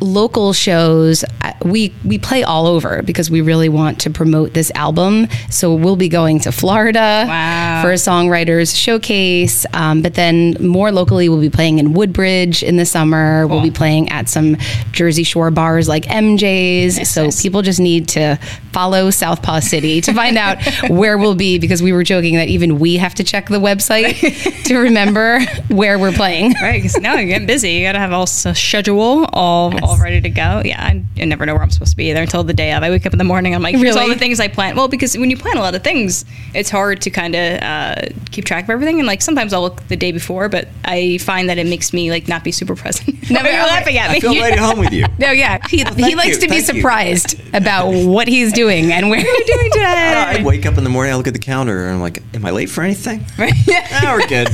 local 0.00 0.52
shows, 0.52 1.24
we 1.64 1.94
we 2.04 2.18
play 2.18 2.42
all 2.42 2.66
over 2.66 3.02
because 3.02 3.30
we 3.30 3.40
really 3.40 3.68
want 3.68 4.00
to 4.02 4.10
promote 4.10 4.52
this 4.54 4.70
album. 4.74 5.26
So 5.50 5.74
we'll 5.74 5.96
be 5.96 6.08
going 6.08 6.40
to 6.40 6.52
Florida 6.52 7.24
Wow. 7.26 7.82
for 7.82 7.90
a 7.90 7.94
songwriters 7.94 8.76
showcase. 8.76 9.64
Um, 9.72 10.02
but 10.02 10.14
then 10.14 10.56
more 10.60 10.92
locally, 10.92 11.28
we'll 11.28 11.40
be 11.40 11.50
playing 11.50 11.78
in 11.78 11.92
Woodbridge 11.92 12.62
in 12.62 12.76
the 12.76 12.84
summer. 12.86 13.46
We'll 13.46 13.62
be 13.62 13.70
playing 13.70 14.10
at 14.10 14.28
some 14.28 14.56
Jersey 14.92 15.22
Shore 15.24 15.50
bars 15.50 15.88
like 15.88 16.04
MJ's. 16.04 17.08
so 17.08 17.24
nice. 17.24 17.42
people 17.42 17.62
just 17.62 17.80
need 17.80 18.08
to 18.08 18.38
follow 18.72 19.10
Southpaw 19.10 19.60
City 19.60 20.00
to 20.02 20.12
find 20.12 20.36
out 20.36 20.58
where 20.90 21.16
we'll 21.16 21.34
be 21.34 21.58
because 21.58 21.82
we 21.82 21.92
were 21.92 22.02
joking 22.04 22.34
that 22.36 22.48
even 22.48 22.78
we 22.78 22.96
have 22.96 23.14
to 23.14 23.24
check 23.24 23.48
the 23.48 23.58
website 23.60 24.14
to 24.64 24.76
remember 24.78 25.40
where 25.68 25.98
we're 25.98 26.12
playing. 26.12 26.52
Right, 26.60 26.73
because 26.82 26.98
now 26.98 27.14
you're 27.14 27.26
getting 27.26 27.46
busy. 27.46 27.72
You 27.72 27.86
got 27.86 27.92
to 27.92 27.98
have 27.98 28.12
all 28.12 28.26
schedule 28.26 29.26
all 29.32 29.72
all 29.84 29.98
ready 29.98 30.20
to 30.20 30.28
go. 30.28 30.62
Yeah, 30.64 30.82
I, 30.82 31.02
I 31.18 31.24
never 31.24 31.46
know 31.46 31.54
where 31.54 31.62
I'm 31.62 31.70
supposed 31.70 31.92
to 31.92 31.96
be 31.96 32.10
either 32.10 32.22
until 32.22 32.44
the 32.44 32.54
day 32.54 32.72
of. 32.72 32.82
I 32.82 32.90
wake 32.90 33.06
up 33.06 33.12
in 33.12 33.18
the 33.18 33.24
morning. 33.24 33.54
I'm 33.54 33.62
like, 33.62 33.76
here's 33.76 33.96
all 33.96 34.08
the 34.08 34.14
things 34.16 34.40
I 34.40 34.48
plan. 34.48 34.76
Well, 34.76 34.88
because 34.88 35.16
when 35.16 35.30
you 35.30 35.36
plan 35.36 35.56
a 35.56 35.60
lot 35.60 35.74
of 35.74 35.82
things, 35.84 36.24
it's 36.54 36.70
hard 36.70 37.00
to 37.02 37.10
kind 37.10 37.34
of 37.34 37.62
uh, 37.62 37.94
keep 38.30 38.44
track 38.44 38.64
of 38.64 38.70
everything. 38.70 38.98
And 38.98 39.06
like 39.06 39.22
sometimes 39.22 39.52
I'll 39.52 39.62
look 39.62 39.86
the 39.88 39.96
day 39.96 40.12
before, 40.12 40.48
but 40.48 40.68
I 40.84 41.18
find 41.18 41.48
that 41.48 41.58
it 41.58 41.66
makes 41.66 41.92
me 41.92 42.10
like 42.10 42.28
not 42.28 42.44
be 42.44 42.52
super 42.52 42.74
present. 42.76 43.14
No, 43.30 43.40
you're 43.40 43.52
laughing 43.52 43.96
at 43.96 44.10
me. 44.10 44.18
I 44.18 44.20
feel 44.20 44.34
right 44.38 44.52
at 44.52 44.58
home 44.58 44.78
with 44.78 44.92
you. 44.92 45.06
No, 45.18 45.30
yeah. 45.30 45.58
He, 45.68 45.78
he 45.96 46.14
likes 46.14 46.34
you, 46.36 46.40
to 46.42 46.48
be 46.48 46.56
you. 46.56 46.60
surprised 46.60 47.40
about 47.54 47.90
what 47.90 48.28
he's 48.28 48.52
doing 48.52 48.92
and 48.92 49.08
where 49.08 49.18
What 49.18 49.26
are 49.26 49.32
you 49.32 49.44
doing 49.46 49.70
I 49.82 50.32
today? 50.34 50.44
wake 50.44 50.66
up 50.66 50.76
in 50.76 50.84
the 50.84 50.90
morning, 50.90 51.12
I 51.12 51.16
look 51.16 51.26
at 51.26 51.32
the 51.32 51.38
calendar, 51.38 51.84
and 51.86 51.94
I'm 51.94 52.00
like, 52.00 52.22
"Am 52.34 52.44
I 52.44 52.50
late 52.50 52.68
for 52.68 52.82
anything?" 52.82 53.24
Ah, 53.38 54.16
we're 54.18 54.26
good. 54.26 54.48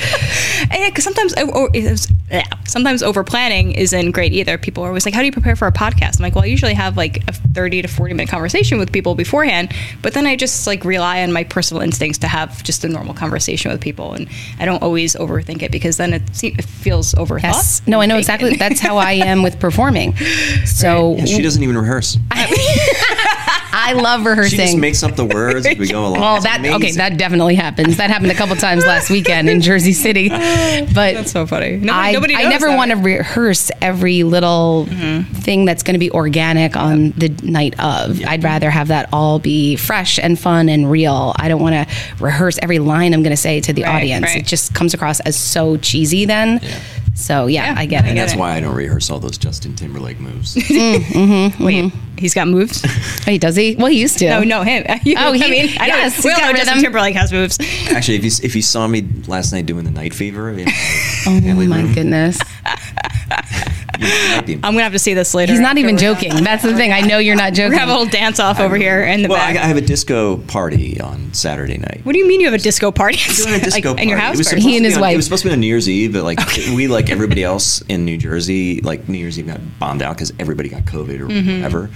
Yeah, 0.72 0.88
because 0.88 1.04
sometimes 1.04 1.34
o- 1.36 1.50
or, 1.50 1.70
yeah, 1.74 2.42
sometimes 2.64 3.02
over 3.02 3.22
planning 3.24 3.72
isn't 3.72 4.12
great 4.12 4.32
either. 4.32 4.56
People 4.56 4.84
are 4.84 4.88
always 4.88 5.04
like, 5.04 5.14
"How 5.14 5.20
do 5.20 5.26
you 5.26 5.32
prepare 5.32 5.56
for 5.56 5.66
a 5.66 5.72
podcast?" 5.72 6.18
I'm 6.18 6.22
like, 6.22 6.34
"Well, 6.34 6.44
I 6.44 6.46
usually 6.48 6.74
have 6.74 6.96
like 6.96 7.22
a 7.28 7.32
30 7.32 7.82
to 7.82 7.88
40 7.88 8.14
minute 8.14 8.30
conversation 8.30 8.78
with 8.78 8.92
people 8.92 9.14
beforehand, 9.14 9.72
but 10.00 10.14
then 10.14 10.26
I 10.26 10.36
just 10.36 10.66
like 10.66 10.84
rely 10.84 11.22
on 11.22 11.32
my 11.32 11.44
personal 11.44 11.82
instincts 11.82 12.18
to 12.18 12.28
have 12.28 12.62
just 12.62 12.84
a 12.84 12.88
normal 12.88 13.14
conversation 13.14 13.70
with 13.72 13.80
people, 13.80 14.12
and 14.14 14.28
I 14.58 14.64
don't 14.64 14.82
always 14.82 15.16
overthink 15.16 15.62
it 15.62 15.72
because 15.72 15.96
then 15.96 16.14
it, 16.14 16.22
se- 16.34 16.54
it 16.58 16.64
feels 16.64 17.14
overthought. 17.14 17.42
Yes. 17.54 17.82
No, 17.86 18.00
I 18.00 18.06
know 18.06 18.16
exactly. 18.18 18.56
That's 18.56 18.80
how 18.80 18.96
I 18.96 19.12
am 19.12 19.42
with 19.42 19.58
performing. 19.58 20.14
So 20.64 21.16
Yeah, 21.16 21.24
she 21.26 21.42
doesn't 21.42 21.62
even 21.62 21.76
rehearse. 21.76 22.16
I 22.30 22.46
love 23.92 24.24
rehearsing. 24.24 24.50
She 24.50 24.56
rehearsing. 24.56 24.76
just 24.76 24.80
makes 24.80 25.02
up 25.02 25.16
the 25.16 25.24
words 25.24 25.66
as 25.66 25.78
we 25.78 25.88
go 25.88 26.06
along. 26.06 26.20
well, 26.20 26.36
It's 26.36 26.44
that 26.44 26.64
okay, 26.64 26.92
that 26.92 27.16
definitely 27.18 27.54
happens. 27.54 27.96
That 27.96 28.10
happened 28.10 28.30
a 28.32 28.34
couple 28.34 28.56
times 28.56 28.84
last 28.84 29.10
weekend 29.10 29.48
in 29.48 29.60
Jersey 29.60 29.92
City. 29.92 30.30
But 30.94 31.14
That's 31.14 31.32
so 31.32 31.46
funny. 31.46 31.76
Nobody, 31.76 31.90
I, 31.90 32.12
nobody 32.12 32.34
I 32.34 32.48
never 32.48 32.74
want 32.74 32.90
to 32.90 32.96
rehearse 32.96 33.70
every 33.80 34.22
little 34.22 34.86
mm-hmm. 34.88 35.32
thing 35.34 35.64
that's 35.64 35.82
going 35.82 35.94
to 35.94 35.98
be 35.98 36.10
organic 36.10 36.76
on 36.76 37.10
the 37.10 37.28
night 37.42 37.78
of. 37.78 38.22
I'd 38.24 38.42
rather 38.42 38.70
have 38.70 38.88
that 38.88 39.08
all 39.12 39.38
be 39.38 39.76
fresh 39.76 40.18
and 40.18 40.38
fun 40.38 40.68
and 40.68 40.90
real. 40.90 41.34
I 41.36 41.48
don't 41.48 41.60
want 41.62 41.74
to 41.74 41.94
rehearse 42.22 42.58
every 42.62 42.78
line 42.78 43.14
I'm 43.14 43.22
going 43.22 43.30
to 43.30 43.36
say 43.36 43.60
to 43.60 43.72
the 43.72 43.82
Right, 43.82 43.96
audience. 43.96 44.26
right. 44.26 44.38
It 44.38 44.46
just 44.46 44.74
comes 44.74 44.94
across 44.94 45.20
as 45.20 45.36
so 45.36 45.76
cheesy 45.76 46.24
then. 46.24 46.60
So 47.20 47.46
yeah, 47.46 47.66
Yeah, 47.74 47.74
I 47.78 47.86
get 47.86 48.04
I 48.04 48.06
it. 48.06 48.10
and 48.10 48.18
that's 48.18 48.34
why 48.34 48.52
I 48.56 48.60
don't 48.60 48.74
rehearse 48.74 49.10
all 49.10 49.18
those 49.20 49.38
Justin 49.38 49.74
Timberlake 49.76 50.18
moves. 50.20 50.54
Mm, 50.70 50.96
mm-hmm, 51.00 51.64
Wait, 51.64 51.84
mm-hmm. 51.84 52.16
he's 52.18 52.34
got 52.34 52.48
moves. 52.48 52.82
Oh, 53.20 53.22
hey, 53.24 53.38
does 53.38 53.54
he? 53.54 53.76
Well, 53.76 53.88
he 53.88 54.00
used 54.00 54.18
to. 54.18 54.28
no, 54.28 54.42
no, 54.42 54.62
him. 54.62 54.84
You- 55.04 55.14
Oh, 55.18 55.32
he- 55.32 55.44
I 55.44 55.48
mean, 55.50 55.68
I 55.78 55.86
yes, 55.86 56.12
know. 56.12 56.16
he's 56.16 56.24
We 56.24 56.30
all 56.32 56.38
got 56.38 56.52
know 56.52 56.58
Justin. 56.64 56.82
Timberlake 56.82 57.14
has 57.14 57.32
moves. 57.32 57.58
Actually, 57.90 58.16
if 58.16 58.24
you 58.24 58.30
if 58.42 58.56
you 58.56 58.62
saw 58.62 58.86
me 58.88 59.06
last 59.26 59.52
night 59.52 59.66
doing 59.66 59.84
the 59.84 59.90
Night 59.90 60.14
Fever, 60.14 60.50
in 60.50 60.64
my 60.64 60.72
Oh 61.26 61.40
my 61.40 61.82
room, 61.82 61.92
goodness. 61.94 62.38
you 64.46 64.56
might 64.56 64.66
I'm 64.66 64.72
gonna 64.74 64.82
have 64.82 64.92
to 64.92 64.98
see 64.98 65.14
this 65.14 65.34
later. 65.34 65.52
He's 65.52 65.60
not 65.60 65.78
even 65.78 65.94
after 65.96 66.06
we're 66.08 66.14
done. 66.14 66.22
joking. 66.30 66.44
That's 66.44 66.62
the 66.62 66.74
thing. 66.74 66.92
I 66.92 67.00
know 67.02 67.18
you're 67.18 67.36
not 67.36 67.52
joking. 67.54 67.72
We 67.72 67.76
have 67.78 67.88
a 67.88 67.92
little 67.92 68.08
dance 68.08 68.40
off 68.40 68.60
over 68.60 68.76
here 68.76 69.02
in 69.04 69.22
the 69.22 69.28
well, 69.28 69.40
I, 69.40 69.52
back. 69.54 69.62
I 69.64 69.66
have 69.66 69.76
a 69.76 69.80
disco 69.82 70.38
party 70.38 71.00
on 71.00 71.32
Saturday 71.34 71.76
night. 71.78 72.00
what 72.04 72.12
do 72.12 72.18
you 72.18 72.26
mean 72.26 72.40
you 72.40 72.46
have 72.46 72.54
a 72.58 72.62
disco 72.62 72.90
party? 72.90 73.18
doing 73.34 73.54
a 73.54 73.58
disco 73.64 73.92
like, 73.92 74.02
in 74.02 74.08
your 74.08 74.18
house? 74.18 74.34
It 74.34 74.38
was 74.38 74.46
or- 74.46 74.50
supposed 74.50 74.66
He 74.66 74.72
to 74.72 74.76
and 74.78 74.82
be 74.84 74.88
his 74.88 74.96
on- 74.96 75.00
wife. 75.02 75.14
It 75.14 75.16
was 75.16 75.24
supposed 75.26 75.42
to 75.42 75.48
be 75.48 75.52
on 75.52 75.60
New 75.60 75.66
Year's 75.66 75.88
Eve, 75.88 76.12
but 76.12 76.24
like 76.24 76.38
we, 76.74 76.88
like 76.88 77.10
everybody 77.10 77.44
else 77.44 77.82
in 77.82 78.04
New 78.04 78.16
Jersey, 78.16 78.80
like 78.80 79.08
New 79.08 79.18
Year's 79.18 79.38
Eve 79.38 79.46
got 79.48 79.60
bombed 79.78 80.02
out 80.02 80.16
because 80.16 80.32
everybody 80.38 80.68
got 80.68 80.82
COVID 80.82 81.20
or 81.20 81.26
Mm-hmm. 81.28 81.56
whatever. 81.62 81.90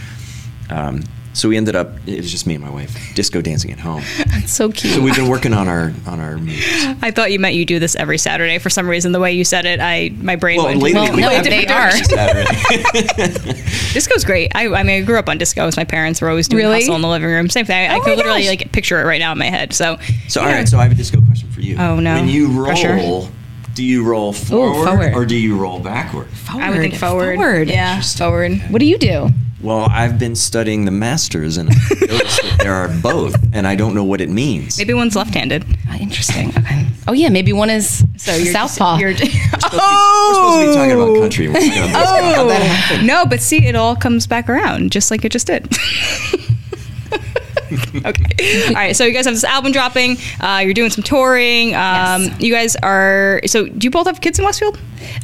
Um, 0.70 1.02
so 1.34 1.48
we 1.50 1.56
ended 1.58 1.76
up. 1.76 1.88
It 2.06 2.16
was 2.22 2.30
just 2.30 2.46
me 2.46 2.54
and 2.54 2.64
my 2.64 2.70
wife 2.70 2.96
disco 3.14 3.42
dancing 3.42 3.70
at 3.72 3.78
home. 3.78 4.02
It's 4.44 4.52
so 4.52 4.70
cute. 4.70 4.94
So 4.94 5.00
we've 5.02 5.14
been 5.16 5.28
working 5.28 5.52
on 5.54 5.68
our 5.68 5.92
on 6.06 6.20
our 6.20 6.36
moves. 6.38 6.62
I 7.02 7.10
thought 7.10 7.30
you 7.32 7.38
meant 7.38 7.54
you 7.54 7.64
do 7.64 7.78
this 7.78 7.96
every 7.96 8.18
Saturday. 8.18 8.58
For 8.58 8.68
some 8.70 8.88
reason, 8.88 9.12
the 9.12 9.20
way 9.20 9.32
you 9.32 9.44
said 9.44 9.64
it, 9.66 9.80
I 9.80 10.10
my 10.20 10.36
brain 10.36 10.56
Well, 10.58 10.66
went. 10.66 10.82
lately 10.82 11.00
Well, 11.00 11.14
we 11.14 11.20
no, 11.22 11.28
have 11.30 11.44
they 11.44 11.64
been 11.64 11.70
are. 11.70 11.90
Disco's 13.92 14.24
great. 14.24 14.52
I, 14.54 14.66
I 14.68 14.82
mean, 14.82 15.02
I 15.02 15.04
grew 15.04 15.18
up 15.18 15.28
on 15.28 15.38
disco. 15.38 15.68
My 15.76 15.84
parents 15.84 16.20
were 16.20 16.28
always 16.28 16.48
doing 16.48 16.64
Really? 16.64 16.80
hustle 16.80 16.96
in 16.96 17.02
the 17.02 17.08
living 17.08 17.28
room. 17.28 17.48
Same 17.48 17.64
thing. 17.64 17.76
I, 17.90 17.94
I 17.94 17.96
Oh 17.96 17.98
my 17.98 18.04
could 18.04 18.16
literally 18.18 18.42
gosh. 18.42 18.48
like 18.60 18.72
picture 18.72 19.00
it 19.00 19.04
right 19.04 19.18
now 19.18 19.32
in 19.32 19.38
my 19.38 19.46
head. 19.46 19.72
So, 19.72 19.98
So 20.28 20.40
all 20.40 20.46
right. 20.48 20.68
So 20.68 20.78
I 20.78 20.82
have 20.84 20.92
a 20.92 20.94
disco 20.96 21.20
question 21.22 21.50
for 21.50 21.60
you. 21.60 21.76
Oh, 21.78 21.98
no. 22.00 22.14
When 22.14 22.28
you 22.28 22.48
roll, 22.48 22.66
Pressure. 22.66 23.32
do 23.74 23.84
you 23.84 24.04
roll 24.04 24.32
forward, 24.32 24.84
forward. 24.86 25.14
or 25.14 25.24
do 25.24 25.36
you 25.36 25.56
roll 25.56 25.78
backward? 25.80 26.28
Forward. 26.28 26.62
I 26.64 26.70
would 26.70 26.80
think 26.80 26.94
forward. 26.96 27.36
Forward. 27.36 27.68
Yeah, 27.68 28.00
forward. 28.02 28.58
What 28.70 28.80
do 28.80 28.86
you 28.86 28.98
do? 28.98 29.30
Well, 29.64 29.88
I've 29.90 30.18
been 30.18 30.36
studying 30.36 30.84
the 30.84 30.90
masters 30.90 31.56
and 31.56 31.70
I 31.70 31.74
noticed 32.02 32.42
that 32.42 32.56
there 32.58 32.74
are 32.74 32.88
both, 33.00 33.34
and 33.54 33.66
I 33.66 33.74
don't 33.74 33.94
know 33.94 34.04
what 34.04 34.20
it 34.20 34.28
means. 34.28 34.76
Maybe 34.76 34.92
one's 34.92 35.16
left-handed. 35.16 35.64
Ah, 35.88 35.96
interesting. 35.98 36.50
Okay. 36.50 36.86
Oh 37.08 37.14
yeah, 37.14 37.30
maybe 37.30 37.54
one 37.54 37.70
is 37.70 38.04
So 38.18 38.34
you're 38.34 38.52
southpaw. 38.52 38.98
Just, 38.98 39.00
you're, 39.00 39.10
We're 39.72 40.34
supposed 40.34 40.60
to 40.60 40.66
be 40.68 40.74
talking 40.74 40.92
about 40.92 41.16
country. 41.18 41.48
We're 41.48 41.54
talking 41.54 41.70
about 41.78 41.98
disco. 41.98 42.34
How'd 42.34 42.50
that 42.50 42.60
happen? 42.62 43.06
No, 43.06 43.24
but 43.24 43.40
see, 43.40 43.66
it 43.66 43.74
all 43.74 43.96
comes 43.96 44.26
back 44.26 44.50
around, 44.50 44.92
just 44.92 45.10
like 45.10 45.24
it 45.24 45.32
just 45.32 45.46
did. 45.46 45.64
okay. 48.04 48.66
All 48.68 48.74
right. 48.74 48.94
So 48.94 49.04
you 49.04 49.12
guys 49.14 49.24
have 49.24 49.34
this 49.34 49.44
album 49.44 49.72
dropping. 49.72 50.18
Uh, 50.40 50.60
you're 50.62 50.74
doing 50.74 50.90
some 50.90 51.02
touring. 51.04 51.74
Um, 51.74 52.24
Yes. 52.24 52.40
You 52.40 52.52
guys 52.52 52.76
are. 52.76 53.40
So 53.46 53.66
do 53.66 53.86
you 53.86 53.90
both 53.90 54.06
have 54.06 54.20
kids 54.20 54.38
in 54.38 54.44
Westfield? 54.44 54.78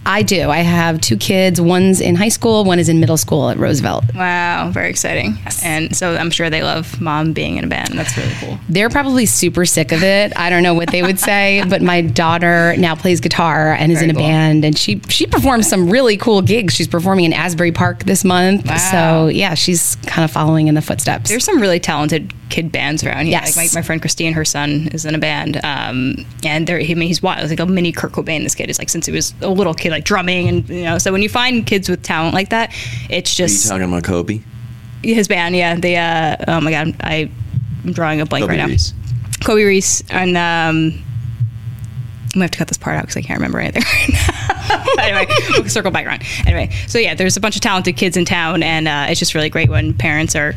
I 0.07 0.23
do. 0.23 0.49
I 0.51 0.59
have 0.59 1.01
two 1.01 1.17
kids. 1.17 1.61
One's 1.61 2.01
in 2.01 2.15
high 2.17 2.29
school. 2.29 2.65
One 2.65 2.79
is 2.79 2.89
in 2.89 3.01
middle 3.01 3.17
school 3.17 3.51
at 3.51 3.59
Roosevelt. 3.59 4.05
Wow, 4.15 4.71
very 4.73 4.91
exciting. 4.91 5.37
And 5.65 5.95
so 5.95 6.17
I'm 6.17 6.31
sure 6.31 6.51
they 6.51 6.63
love 6.63 7.01
mom 7.01 7.33
being 7.33 7.57
in 7.57 7.65
a 7.65 7.69
band. 7.69 7.91
That's 7.99 8.17
really 8.17 8.33
cool. 8.41 8.59
They're 8.69 8.89
probably 8.91 9.27
super 9.27 9.65
sick 9.65 9.93
of 9.93 10.03
it. 10.03 10.33
I 10.37 10.51
don't 10.51 10.63
know 10.63 10.75
what 10.75 10.91
they 10.91 11.03
would 11.03 11.19
say, 11.31 11.63
but 11.69 11.83
my 11.83 12.01
daughter 12.03 12.75
now 12.79 12.95
plays 12.95 13.21
guitar 13.21 13.73
and 13.73 13.93
is 13.93 13.99
Very 13.99 14.11
in 14.11 14.17
a 14.17 14.19
cool. 14.19 14.27
band, 14.29 14.65
and 14.65 14.77
she 14.79 15.01
she 15.09 15.27
performs 15.27 15.69
some 15.69 15.89
really 15.91 16.17
cool 16.17 16.43
gigs. 16.43 16.75
She's 16.75 16.89
performing 16.89 17.25
in 17.27 17.33
Asbury 17.33 17.73
Park 17.73 18.05
this 18.05 18.25
month. 18.25 18.67
Wow. 18.67 18.77
So 18.77 19.27
yeah, 19.29 19.55
she's 19.55 19.97
kind 20.07 20.25
of 20.25 20.31
following 20.31 20.69
in 20.69 20.75
the 20.75 20.83
footsteps. 20.83 21.29
There's 21.31 21.45
some 21.45 21.61
really 21.61 21.81
talented 21.81 22.33
kid 22.51 22.73
bands 22.73 23.05
around 23.05 23.27
here. 23.27 23.33
Yes. 23.33 23.57
Like 23.57 23.73
my, 23.73 23.79
my 23.81 23.83
friend 23.87 24.01
Christine, 24.01 24.33
her 24.33 24.45
son 24.45 24.89
is 24.93 25.05
in 25.05 25.15
a 25.15 25.19
band, 25.19 25.61
um, 25.65 26.17
and 26.45 26.67
they're, 26.67 26.81
I 26.81 26.95
mean, 26.95 27.07
he's 27.07 27.23
wild. 27.23 27.43
He's 27.43 27.51
like 27.51 27.61
a 27.61 27.67
mini 27.67 27.93
Kurt 27.93 28.11
Cobain. 28.11 28.43
This 28.43 28.57
kid 28.57 28.69
is 28.69 28.79
like 28.79 28.89
since 28.89 29.07
he 29.07 29.13
was 29.13 29.35
a 29.41 29.49
little 29.49 29.70
kid, 29.75 29.91
like 29.91 30.05
drumming, 30.05 30.49
and 30.49 30.69
you 30.69 30.83
know. 30.85 30.99
So 30.99 31.13
when 31.13 31.23
you 31.23 31.29
find 31.29 31.67
kids 31.67 31.89
with 31.89 32.03
talent 32.03 32.35
like 32.35 32.51
that, 32.51 32.71
it's 33.09 33.39
Are 33.39 33.43
you 33.43 33.49
just 33.49 33.69
talking 33.69 33.85
about 33.89 34.05
Kobe? 34.05 34.41
his 35.03 35.29
band. 35.29 35.57
Yeah, 35.57 35.75
they. 35.77 35.97
Uh, 35.97 36.37
oh 36.49 36.61
my 36.61 36.71
god, 36.71 36.95
I, 37.01 37.31
I'm 37.85 37.93
drawing 37.93 38.21
a 38.21 38.27
blank 38.27 38.45
Kobe 38.45 38.59
right 38.59 38.69
Reese. 38.69 38.93
now. 38.93 39.47
Kobe 39.47 39.65
Reese 39.65 40.03
and. 40.11 40.37
Um, 40.37 41.05
I'm 42.33 42.35
gonna 42.35 42.45
have 42.45 42.51
to 42.53 42.59
cut 42.59 42.69
this 42.69 42.79
part 42.79 42.97
out 42.97 43.03
because 43.03 43.17
I 43.17 43.23
can't 43.23 43.39
remember 43.41 43.59
anything 43.59 43.83
right 43.83 44.09
now. 44.69 44.85
anyway, 45.03 45.27
we'll 45.51 45.69
circle 45.69 45.91
back 45.91 46.07
around. 46.07 46.23
Anyway, 46.47 46.71
so 46.87 46.99
yeah, 47.01 47.17
there's 47.17 47.37
a 47.37 47.41
bunch 47.41 47.57
of 47.57 47.61
talented 47.61 47.97
kids 47.97 48.17
in 48.17 48.25
town, 48.25 48.63
and 48.63 48.87
uh, 48.87 49.07
it's 49.09 49.19
just 49.19 49.35
really 49.35 49.51
great 49.51 49.69
when 49.69 49.95
parents 49.95 50.37
are 50.37 50.55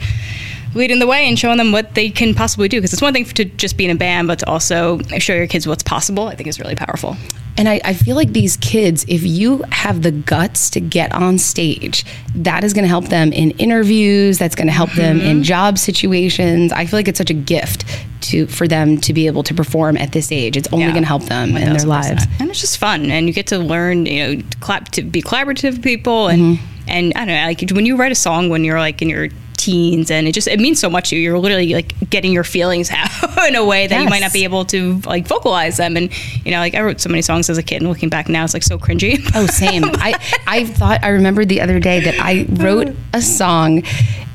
leading 0.75 0.99
the 0.99 1.07
way 1.07 1.27
and 1.27 1.37
showing 1.37 1.57
them 1.57 1.71
what 1.71 1.95
they 1.95 2.09
can 2.09 2.33
possibly 2.33 2.67
do. 2.67 2.77
Because 2.77 2.93
it's 2.93 3.01
one 3.01 3.13
thing 3.13 3.25
to 3.25 3.45
just 3.45 3.77
be 3.77 3.85
in 3.85 3.91
a 3.91 3.95
band, 3.95 4.27
but 4.27 4.39
to 4.39 4.49
also 4.49 4.99
show 5.19 5.33
your 5.33 5.47
kids 5.47 5.67
what's 5.67 5.83
possible, 5.83 6.27
I 6.27 6.35
think 6.35 6.47
is 6.47 6.59
really 6.59 6.75
powerful. 6.75 7.15
And 7.55 7.69
I, 7.69 7.79
I 7.85 7.93
feel 7.93 8.15
like 8.15 8.33
these 8.33 8.57
kids, 8.57 9.05
if 9.07 9.21
you 9.23 9.63
have 9.71 10.01
the 10.01 10.09
guts 10.11 10.71
to 10.71 10.79
get 10.79 11.13
on 11.13 11.37
stage, 11.37 12.03
that 12.33 12.63
is 12.63 12.73
going 12.73 12.81
to 12.83 12.89
help 12.89 13.09
them 13.09 13.31
in 13.31 13.51
interviews. 13.51 14.39
That's 14.39 14.55
going 14.55 14.65
to 14.67 14.73
help 14.73 14.91
them 14.93 15.21
in 15.21 15.43
job 15.43 15.77
situations. 15.77 16.71
I 16.71 16.87
feel 16.87 16.97
like 16.97 17.07
it's 17.07 17.19
such 17.19 17.29
a 17.29 17.33
gift 17.35 17.85
to 18.21 18.47
for 18.47 18.67
them 18.67 18.97
to 19.01 19.13
be 19.13 19.27
able 19.27 19.43
to 19.43 19.53
perform 19.53 19.97
at 19.97 20.13
this 20.13 20.31
age. 20.31 20.57
It's 20.57 20.67
only 20.71 20.85
Yeah. 20.85 20.91
going 20.93 21.03
to 21.03 21.07
help 21.07 21.23
them 21.25 21.55
in 21.55 21.73
their 21.73 21.85
lives. 21.85 22.25
and 22.39 22.49
it's 22.49 22.61
just 22.61 22.77
fun, 22.79 23.11
and 23.11 23.27
you 23.27 23.33
get 23.33 23.47
to 23.47 23.59
learn, 23.59 24.05
you 24.07 24.23
know, 24.37 24.41
to, 24.41 24.57
clap, 24.57 24.89
to 24.93 25.03
be 25.03 25.21
collaborative 25.21 25.73
with 25.73 25.83
people, 25.83 26.29
and 26.29 26.57
Mm-hmm. 26.57 26.65
and 26.89 27.13
I 27.15 27.19
don't 27.25 27.35
know, 27.35 27.45
like 27.45 27.69
when 27.71 27.85
you 27.85 27.97
write 27.97 28.11
a 28.11 28.15
song 28.15 28.49
when 28.49 28.63
you're 28.63 28.79
like 28.79 29.01
in 29.03 29.09
your 29.09 29.27
teens, 29.63 30.11
and 30.11 30.27
it 30.27 30.33
just 30.33 30.47
it 30.47 30.59
means 30.59 30.79
so 30.79 30.89
much 30.89 31.09
to 31.09 31.15
you. 31.15 31.21
You're 31.21 31.39
literally 31.39 31.73
like 31.73 31.93
getting 32.09 32.31
your 32.31 32.43
feelings 32.43 32.91
out 32.93 33.47
in 33.47 33.55
a 33.55 33.65
way 33.65 33.87
that 33.87 34.01
you 34.01 34.09
might 34.09 34.21
not 34.21 34.33
be 34.33 34.43
able 34.43 34.65
to 34.65 34.99
like 35.05 35.27
vocalize 35.27 35.77
them, 35.77 35.95
and 35.95 36.09
you 36.45 36.51
know, 36.51 36.59
like 36.59 36.75
I 36.75 36.81
wrote 36.81 36.99
so 36.99 37.09
many 37.09 37.21
songs 37.21 37.49
as 37.49 37.57
a 37.57 37.63
kid, 37.63 37.77
and 37.77 37.89
looking 37.89 38.09
back 38.09 38.27
now, 38.29 38.43
it's 38.43 38.53
like 38.53 38.63
so 38.63 38.77
cringy. 38.77 39.19
Oh, 39.35 39.45
same. 39.47 39.83
I 39.85 40.13
I 40.47 40.65
thought 40.65 41.03
I 41.03 41.09
remembered 41.09 41.49
the 41.49 41.61
other 41.61 41.79
day 41.79 41.99
that 42.01 42.15
I 42.19 42.45
wrote 42.49 42.93
a 43.13 43.21
song 43.21 43.83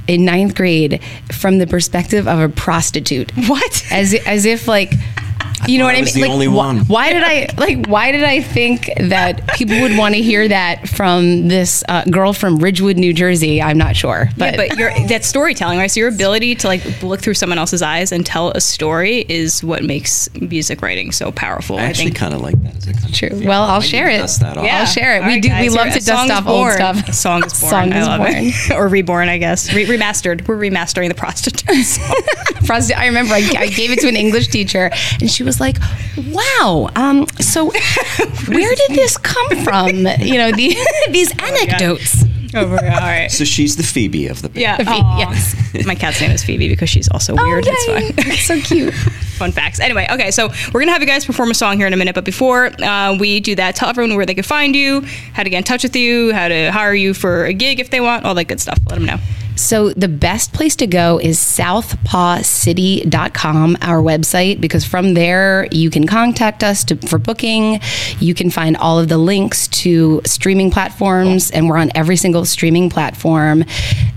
in 0.07 0.25
ninth 0.25 0.55
grade 0.55 1.03
from 1.31 1.59
the 1.59 1.67
perspective 1.67 2.27
of 2.27 2.39
a 2.41 2.49
prostitute. 2.49 3.31
What? 3.49 3.85
As 3.91 4.15
as 4.15 4.45
if 4.45 4.67
like. 4.67 4.93
You 5.67 5.79
know 5.79 5.85
what 5.85 5.95
I 5.95 5.99
I 5.99 6.03
mean? 6.03 6.15
the 6.15 6.21
like, 6.23 6.31
only 6.31 6.47
wh- 6.47 6.55
one. 6.55 6.79
why 6.87 7.13
did 7.13 7.23
I 7.25 7.49
like? 7.57 7.87
Why 7.87 8.13
did 8.13 8.23
I 8.25 8.41
think 8.41 8.91
that 8.99 9.47
people 9.55 9.81
would 9.81 9.97
want 9.97 10.15
to 10.15 10.23
hear 10.23 10.47
that 10.49 10.89
from 10.89 11.49
this 11.49 11.83
uh, 11.89 12.05
girl 12.05 12.33
from 12.33 12.59
Ridgewood, 12.59 12.97
New 12.97 13.13
Jersey? 13.13 13.61
I'm 13.61 13.79
not 13.79 13.97
sure, 13.97 14.29
but, 14.37 14.53
yeah, 14.55 14.57
but 14.69 14.79
your 14.79 14.93
that's 15.09 15.27
storytelling, 15.27 15.79
right? 15.79 15.91
So 15.91 16.01
your 16.01 16.09
ability 16.11 16.55
to 16.57 16.67
like 16.69 17.03
look 17.03 17.21
through 17.21 17.35
someone 17.35 17.59
else's 17.59 17.83
eyes 17.83 18.13
and 18.13 18.25
tell 18.25 18.51
a 18.53 18.61
story 18.61 19.25
is 19.29 19.65
what 19.65 19.83
makes 19.83 20.33
music 20.35 20.81
writing 20.83 21.11
so 21.13 21.33
powerful. 21.33 21.77
I 21.79 21.83
I, 21.83 21.85
actually 21.87 22.11
kind 22.13 22.35
of 22.35 22.41
like 22.41 22.61
that 22.63 22.77
as 22.77 22.87
a 22.89 22.93
country. 22.93 23.29
True. 23.29 23.39
thing. 23.39 23.49
Well, 23.49 23.63
I'll 23.65 23.77
I 23.77 23.79
need 23.81 23.87
share 23.89 24.09
to 24.09 24.15
it. 24.15 24.19
Dust 24.19 24.41
that 24.41 24.57
off. 24.57 24.65
I'll 24.65 24.87
share 24.87 25.17
it. 25.17 25.23
All 25.23 25.27
we 25.29 25.35
right, 25.35 25.43
do. 25.43 25.49
guys, 25.49 25.63
we 25.71 25.77
love 25.77 25.87
to 25.93 26.05
dust 26.05 26.25
is 26.27 26.31
off 26.31 26.47
old 26.47 26.61
born. 26.65 26.73
stuff. 26.75 27.09
A 27.09 27.13
song 27.25 27.45
is 27.45 27.61
born. 27.61 27.71
Song 27.71 27.93
I 27.93 28.03
love 28.05 28.21
born. 28.21 28.33
it. 28.35 28.71
or 28.75 28.89
reborn, 28.89 29.29
I 29.29 29.39
guess. 29.39 29.73
Re- 29.75 29.87
remastered. 29.87 30.47
We're 30.47 30.57
remastering 30.59 31.09
the 31.09 31.15
prostitutes. 31.15 31.99
Prosti- 32.69 32.97
I 32.97 33.07
remember 33.07 33.35
I, 33.35 33.39
I 33.57 33.67
gave 33.69 33.91
it 33.91 34.01
to 34.01 34.09
an 34.09 34.17
English 34.17 34.49
teacher, 34.49 34.91
and 35.21 35.31
she 35.31 35.43
was 35.43 35.48
like, 35.61 35.79
"Wow, 36.29 36.91
um, 36.95 37.27
so 37.41 37.71
where 37.71 38.75
did 38.75 38.91
this 38.91 39.17
come 39.17 39.65
from? 39.65 39.89
You 39.89 40.39
know, 40.39 40.53
the, 40.53 40.77
these 41.11 41.33
anecdotes." 41.39 42.25
Over. 42.55 42.77
All 42.77 43.01
right. 43.01 43.31
So 43.31 43.45
she's 43.45 43.77
the 43.77 43.83
Phoebe 43.83 44.27
of 44.27 44.41
the 44.43 44.49
band. 44.49 44.61
Yeah. 44.61 44.77
Phoebe, 44.79 44.91
yes. 45.19 45.87
My 45.87 45.95
cat's 45.95 46.21
name 46.21 46.31
is 46.31 46.43
Phoebe 46.43 46.69
because 46.69 46.89
she's 46.89 47.09
also 47.11 47.35
weird. 47.35 47.67
Oh, 47.67 47.71
it's 47.71 48.19
yay. 48.19 48.23
fine. 48.23 48.37
so 48.63 48.67
cute. 48.67 48.95
Fun 48.95 49.53
facts. 49.53 49.81
Anyway, 49.81 50.07
okay, 50.11 50.31
so 50.31 50.49
we're 50.73 50.81
gonna 50.81 50.93
have 50.93 51.03
you 51.03 51.07
guys 51.07 51.25
perform 51.25 51.51
a 51.51 51.55
song 51.55 51.77
here 51.77 51.87
in 51.87 51.93
a 51.93 51.97
minute, 51.97 52.15
but 52.15 52.25
before 52.25 52.67
uh, 52.83 53.17
we 53.19 53.41
do 53.41 53.55
that, 53.55 53.77
tell 53.77 53.89
everyone 53.89 54.17
where 54.17 54.27
they 54.27 54.35
can 54.35 54.45
find 54.45 54.75
you, 54.75 55.03
how 55.35 55.43
to 55.43 55.51
get 55.51 55.59
in 55.59 55.65
touch 55.65 55.83
with 55.83 55.95
you, 55.95 56.33
how 56.33 56.49
to 56.49 56.73
hire 56.73 56.95
you 56.95 57.13
for 57.15 57.45
a 57.45 57.53
gig 57.53 57.81
if 57.81 57.91
they 57.91 58.01
want, 58.01 58.25
all 58.25 58.35
that 58.35 58.45
good 58.45 58.61
stuff. 58.61 58.79
Let 58.89 58.97
them 58.97 59.05
know. 59.05 59.19
So 59.59 59.91
the 59.91 60.09
best 60.09 60.53
place 60.53 60.77
to 60.77 60.87
go 60.87 61.19
is 61.19 61.37
southpawcity.com, 61.39 63.79
our 63.83 64.01
website, 64.01 64.61
because 64.61 64.85
from 64.85 65.15
there 65.15 65.67
you 65.73 65.91
can 65.91 66.07
contact 66.07 66.63
us 66.63 66.85
to, 66.85 66.95
for 66.97 67.19
booking. 67.19 67.81
You 68.21 68.35
can 68.35 68.51
find 68.51 68.77
all 68.77 69.01
of 69.01 69.09
the 69.09 69.19
links 69.19 69.67
to 69.69 70.21
streaming 70.25 70.71
platforms, 70.71 71.51
and 71.51 71.69
we're 71.69 71.77
on 71.77 71.91
every 71.97 72.15
single 72.17 72.45
streaming 72.45 72.89
platform. 72.89 73.65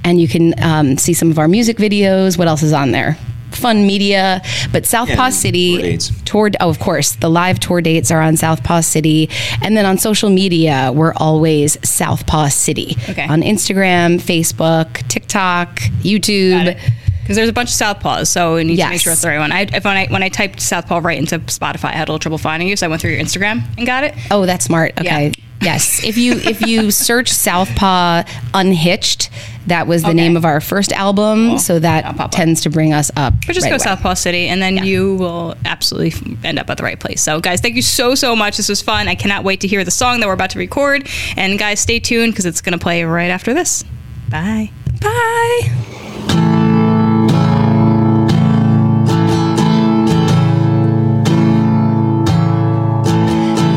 And 0.04 0.22
you 0.22 0.28
can 0.28 0.54
um, 0.64 1.00
see 1.00 1.14
some 1.14 1.32
of 1.32 1.40
our 1.40 1.48
music 1.48 1.78
videos. 1.78 2.38
What 2.38 2.48
else 2.48 2.62
is 2.62 2.74
on 2.74 2.92
there? 2.92 3.18
Fun 3.52 3.86
media, 3.86 4.42
but 4.72 4.86
Southpaw 4.86 5.14
Yeah, 5.26 5.30
City 5.30 5.72
tour 5.76 5.82
dates. 5.82 6.12
tour 6.26 6.50
oh 6.60 6.70
of 6.70 6.80
course 6.80 7.12
the 7.14 7.30
live 7.30 7.60
tour 7.60 7.82
dates 7.82 8.10
are 8.12 8.22
on 8.22 8.38
southpaw 8.38 8.82
city 8.82 9.30
and 9.62 9.76
then 9.78 9.86
on 9.86 9.98
social 9.98 10.30
media 10.30 10.92
we're 10.96 11.14
always 11.18 11.78
southpaw 11.88 12.48
city 12.48 12.96
Okay. 13.10 13.26
on 13.28 13.42
instagram 13.42 14.20
facebook 14.22 15.06
tiktok 15.08 15.80
youtube 16.02 16.78
Because 17.22 17.36
there's 17.36 17.50
a 17.50 17.54
bunch 17.54 17.70
of 17.70 17.76
Southpaws, 17.76 18.28
so 18.28 18.56
we 18.56 18.64
need 18.64 18.78
to 18.78 18.90
make 18.90 19.00
sure 19.00 19.14
it's 19.14 19.22
the 19.22 19.28
right 19.30 19.38
one. 19.40 19.52
I, 19.52 19.62
if 19.62 19.86
when 19.86 19.96
I 19.96 20.08
when 20.08 20.24
I 20.24 20.30
typed 20.30 20.60
Southpaw 20.60 21.00
right 21.04 21.18
into 21.20 21.38
Spotify, 21.40 21.86
I 21.86 21.92
had 21.94 22.10
a 22.10 22.12
little 22.12 22.20
trouble 22.20 22.40
finding 22.40 22.68
you, 22.68 22.76
so 22.76 22.88
I 22.88 22.90
went 22.90 23.02
through 23.02 23.12
your 23.12 23.22
Instagram 23.22 23.62
and 23.78 23.86
got 23.86 24.04
it. 24.04 24.16
oh 24.32 24.46
that's 24.48 24.66
smart 24.66 24.94
okay 25.00 25.28
Yeah. 25.28 25.32
yes 25.62 26.04
if 26.04 26.18
you 26.18 26.34
if 26.34 26.62
you 26.62 26.90
search 27.08 27.30
southpaw 27.32 28.24
unhitched 28.56 29.30
that 29.68 29.88
was 29.88 30.02
the 30.02 30.10
Okay. 30.10 30.16
name 30.18 30.36
of 30.38 30.44
our 30.46 30.60
first 30.60 30.92
album 30.92 31.58
so 31.60 31.80
that 31.80 32.16
pop 32.18 32.32
tends 32.32 32.62
to 32.62 32.70
bring 32.70 32.94
us 32.94 33.12
up 33.16 33.34
But 33.46 33.54
just 33.54 33.64
right 33.66 33.70
go 33.70 33.76
away. 33.76 33.84
Southpaw 33.84 34.16
City, 34.16 34.48
and 34.48 34.62
then 34.62 34.84
you 34.84 35.16
will 35.16 35.56
absolutely 35.66 36.38
end 36.44 36.60
up 36.60 36.70
at 36.70 36.78
the 36.78 36.84
right 36.84 37.00
place. 37.00 37.22
So, 37.22 37.40
guys, 37.40 37.62
thank 37.62 37.76
you 37.76 37.82
so 37.82 38.16
so 38.16 38.36
much. 38.36 38.58
This 38.58 38.70
was 38.70 38.82
fun. 38.82 39.08
I 39.08 39.16
cannot 39.16 39.44
wait 39.44 39.62
to 39.62 39.68
hear 39.68 39.84
the 39.84 39.92
song 39.92 40.20
that 40.20 40.28
we're 40.28 40.34
about 40.34 40.50
to 40.52 40.60
record. 40.60 41.08
And 41.38 41.58
guys, 41.60 41.80
stay 41.80 42.00
tuned 42.00 42.34
because 42.34 42.46
it's 42.46 42.62
going 42.62 42.78
to 42.78 42.82
play 42.84 43.04
right 43.04 43.30
after 43.32 43.54
this. 43.54 43.84
Bye. 44.30 44.72
bye 45.02 46.72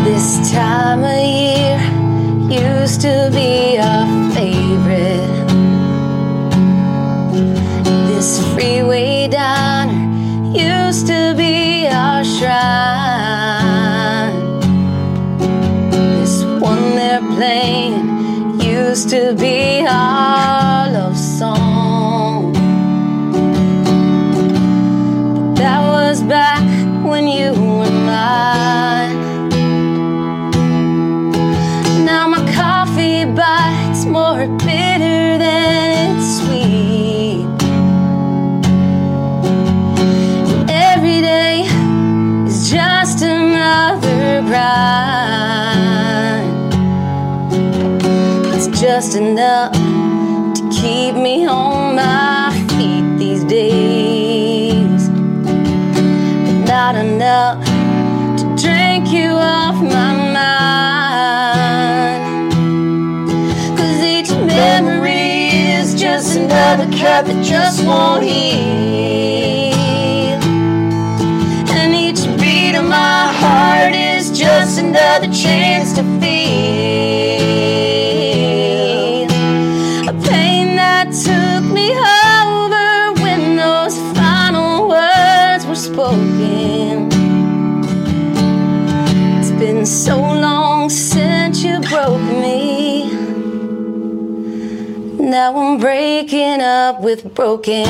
This 0.04 0.52
time 0.52 1.02
of 1.02 1.18
year 1.18 1.80
used 2.48 3.00
to 3.02 3.30
be 3.32 3.78
our 3.78 4.06
favorite. 4.32 5.33
This 8.24 8.40
freeway 8.54 9.28
diner 9.28 10.56
used 10.56 11.06
to 11.08 11.34
be 11.36 11.86
our 11.88 12.24
shrine. 12.24 13.60
This 15.90 16.42
one 16.58 16.96
they're 16.96 17.20
playing 17.20 18.62
used 18.62 19.10
to 19.10 19.34
be 19.34 19.73
just 48.96 49.16
enough 49.16 49.72
to 49.72 50.62
keep 50.70 51.16
me 51.16 51.44
on 51.48 51.96
my 51.96 52.52
feet 52.78 53.18
these 53.18 53.42
days, 53.42 55.08
but 55.08 56.58
not 56.64 56.94
enough 56.94 57.58
to 58.38 58.44
drink 58.54 59.08
you 59.08 59.30
off 59.30 59.74
my 59.82 60.12
mind. 60.38 61.42
Cause 63.76 64.00
each 64.00 64.30
memory 64.30 65.48
is 65.76 65.96
just 66.00 66.36
another 66.36 66.86
cut 66.96 67.26
that 67.26 67.44
just 67.44 67.84
won't 67.84 68.22
heal. 68.22 69.74
And 71.78 71.92
each 71.92 72.22
beat 72.40 72.76
of 72.76 72.84
my 72.84 73.32
heart 73.42 73.92
is 73.92 74.30
just 74.30 74.78
another 74.78 75.32
chance 75.32 75.94
to 75.94 76.04
feel 76.20 77.23
breaking 96.54 96.66
up 96.66 97.00
with 97.00 97.34
broken. 97.34 97.84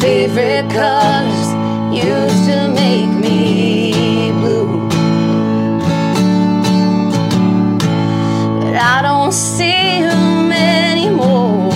Favorite 0.00 0.70
colors 0.70 1.46
used 1.92 2.44
to 2.46 2.72
make 2.74 3.10
me 3.10 4.32
blue. 4.32 4.88
But 8.60 8.76
I 8.76 9.00
don't 9.02 9.32
see 9.32 10.02
them 10.02 10.52
anymore. 10.52 11.70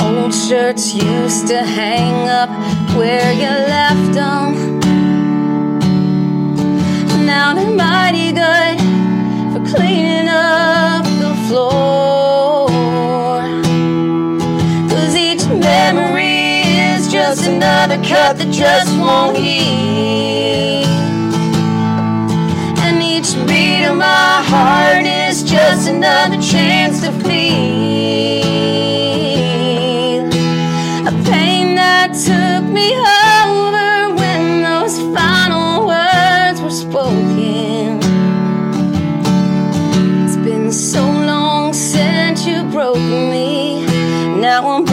Old 0.00 0.34
shirts 0.34 0.94
used 0.94 1.48
to 1.48 1.62
hang 1.62 2.28
up 2.28 2.50
where 2.96 3.32
you 3.32 3.48
left 3.48 4.14
them. 4.14 4.73
Sounded 7.54 7.76
mighty 7.76 8.32
good 8.32 8.78
for 9.52 9.62
cleaning 9.76 10.28
up 10.28 11.04
the 11.04 11.34
floor. 11.48 12.68
Cause 14.90 15.14
each 15.14 15.46
memory 15.46 16.62
is 16.90 17.10
just 17.12 17.46
another 17.46 17.96
cut 17.96 18.38
that 18.38 18.50
just 18.50 18.96
won't 18.98 19.36
heal. 19.36 20.88
And 22.84 23.02
each 23.02 23.34
beat 23.46 23.84
of 23.84 23.96
my 23.96 24.42
heart 24.50 25.06
is 25.06 25.42
just 25.42 25.88
another 25.88 26.40
chance 26.40 27.00
to 27.02 27.12
feel 27.22 28.44
a 31.06 31.12
pain 31.24 31.74
that 31.76 32.14
took 32.14 32.64
me 32.72 32.94
over 32.96 33.13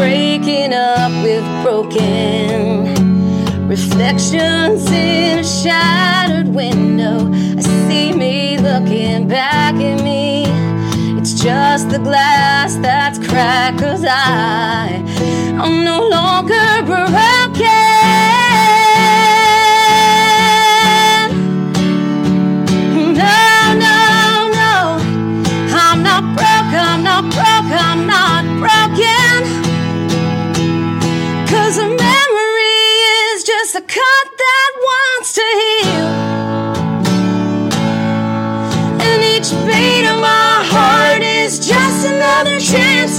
breaking 0.01 0.73
up 0.73 1.11
with 1.21 1.45
broken 1.61 2.87
reflections 3.67 4.89
in 4.91 5.37
a 5.37 5.43
shattered 5.43 6.47
window. 6.47 7.31
I 7.31 7.61
see 7.87 8.11
me 8.11 8.57
looking 8.57 9.27
back 9.27 9.75
at 9.75 10.03
me. 10.03 10.45
It's 11.19 11.35
just 11.35 11.91
the 11.91 11.99
glass 11.99 12.77
that's 12.77 13.19
cracked, 13.19 13.77
cause 13.77 14.03
I, 14.03 15.03
I'm 15.61 15.83
no 15.83 16.09
longer 16.09 16.83
broken. 16.83 17.40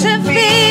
To 0.01 0.19
feel 0.23 0.62